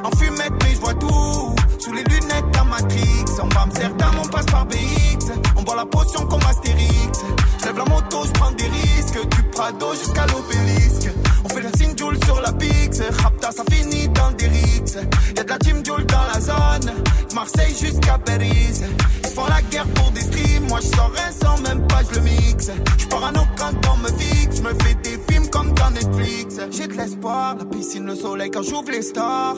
[0.03, 1.55] En fumette, mais je vois tout.
[1.79, 3.25] Sous les lunettes d'un Matrix.
[3.41, 5.31] On va Amsterdam, on passe par BX.
[5.55, 7.19] On boit la potion comme Astérix.
[7.59, 9.27] Je lève la moto, je prends des risques.
[9.29, 11.09] Du Prado jusqu'à l'obélisque.
[11.43, 13.01] On fait la signe Joule sur la Pix.
[13.21, 14.97] Rapta, ça finit dans des rixes.
[15.35, 16.93] Y'a de la team Joule dans la zone.
[17.33, 18.81] Marseille jusqu'à Paris.
[19.23, 20.67] Ils font la guerre pour des streams.
[20.67, 22.71] Moi, je rien sans même pas, je le mixe.
[22.97, 24.57] Je parano quand on me fixe.
[24.57, 26.55] Je me fais des films comme dans Netflix.
[26.71, 29.57] J'ai de l'espoir, la piscine, le soleil quand j'ouvre les stars.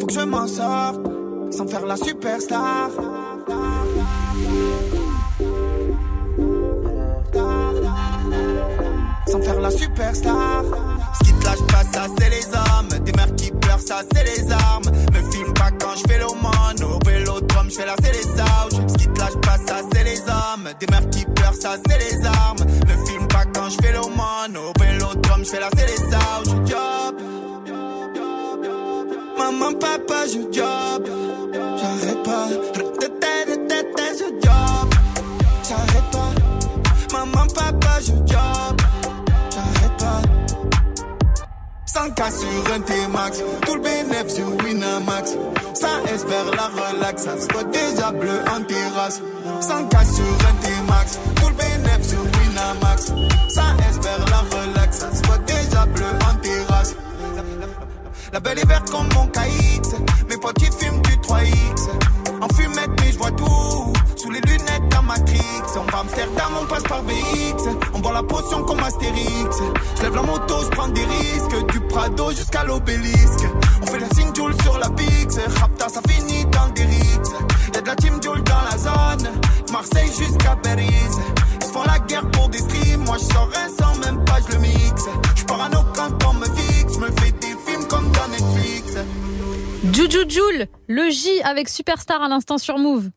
[0.00, 1.00] Faut que je m'en sorte
[1.50, 2.90] sans faire la superstar.
[9.34, 10.62] Sans faire la superstar.
[11.18, 13.04] Ce qui te lâche pas, ça c'est les hommes.
[13.04, 14.84] Des mères qui pleurent, ça c'est les armes.
[15.12, 16.84] Me filme pas quand je fais l'aumône.
[16.84, 18.92] Au vélodrome, je fais la c'est les ouches.
[18.92, 20.68] Ce qui te lâche pas, ça c'est les hommes.
[20.78, 22.60] Des mères qui pleurent, ça c'est les armes.
[22.60, 24.56] Me filme pas quand je fais l'aumône.
[24.56, 26.68] Au vélodrome, je fais la c'est ouches.
[26.68, 27.16] Job.
[29.36, 31.08] Maman, papa, je job.
[31.80, 32.48] J'arrête pas.
[34.16, 34.94] Je job.
[35.68, 37.18] J'arrête pas.
[37.18, 38.83] Maman, papa, je job.
[41.94, 43.40] 100 cas sur un T-Max.
[43.64, 45.36] Tout le bénéf sur Winamax.
[45.74, 47.22] Ça espère la relax.
[47.22, 49.22] Ça se voit déjà bleu en terrasse.
[49.60, 51.20] 100 cas sur un T-Max.
[51.36, 53.12] Tout le bénéf sur Winamax.
[53.48, 54.98] Ça espère la relax.
[54.98, 56.96] Ça se voit déjà bleu en terrasse.
[58.32, 59.94] La belle est verte comme mon KX.
[60.28, 61.90] Mes potes ils fument du 3X.
[62.40, 63.93] En fumette, mais je vois tout.
[64.34, 65.62] Les lunettes d'un Matrix.
[65.76, 67.68] On va Amsterdam, on passe par BX.
[67.92, 69.58] On boit la potion comme Astérix.
[69.96, 71.66] Je lève la moto, je prends des risques.
[71.70, 73.46] Du Prado jusqu'à l'obélisque.
[73.80, 75.38] On fait la signe Joule sur la Pix.
[75.60, 77.30] Rapta, ça finit dans des rixes.
[77.74, 79.30] Y'a de la team Joule dans la zone.
[79.70, 80.88] Marseille jusqu'à Paris.
[81.60, 83.04] Ils font la guerre pour des streams.
[83.04, 85.04] Moi, je sors rien sans même pas, je le mixe.
[85.36, 86.94] Je parano quand on me fixe.
[86.94, 88.94] Je me fais des films comme dans Netflix.
[89.92, 93.10] Juju Joule, le J avec Superstar à l'instant sur Move.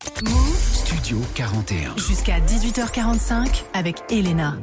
[0.88, 1.98] Studio 41.
[1.98, 4.56] Jusqu'à 18h45 avec Elena.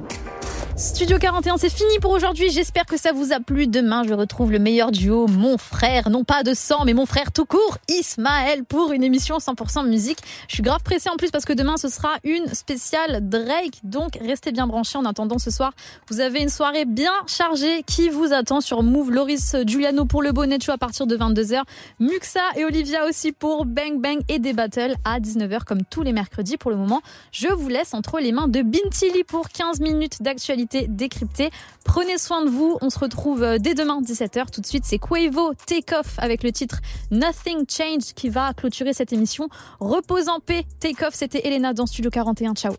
[0.77, 2.49] Studio 41, c'est fini pour aujourd'hui.
[2.49, 3.65] J'espère que ça vous a plu.
[3.65, 7.31] Demain, je retrouve le meilleur duo, mon frère, non pas de sang, mais mon frère
[7.31, 10.17] tout court, Ismaël, pour une émission 100% musique.
[10.49, 13.79] Je suis grave pressée en plus parce que demain, ce sera une spéciale Drake.
[13.83, 14.97] Donc, restez bien branchés.
[14.97, 15.71] En attendant, ce soir,
[16.09, 19.11] vous avez une soirée bien chargée qui vous attend sur Move?
[19.11, 21.61] Loris Giuliano pour le bonnet show à partir de 22h.
[22.01, 26.11] Muxa et Olivia aussi pour Bang Bang et des battles à 19h comme tous les
[26.11, 26.57] mercredis.
[26.57, 30.64] Pour le moment, je vous laisse entre les mains de Bintili pour 15 minutes d'actualité
[30.87, 31.49] décryptée.
[31.83, 32.77] Prenez soin de vous.
[32.81, 34.51] On se retrouve euh, dès demain 17h.
[34.51, 36.79] Tout de suite, c'est Quavo Take Off avec le titre
[37.11, 39.49] Nothing Change qui va clôturer cette émission.
[39.79, 40.65] Repose en paix.
[40.79, 42.53] Take Off, c'était Elena dans Studio 41.
[42.55, 42.73] Ciao.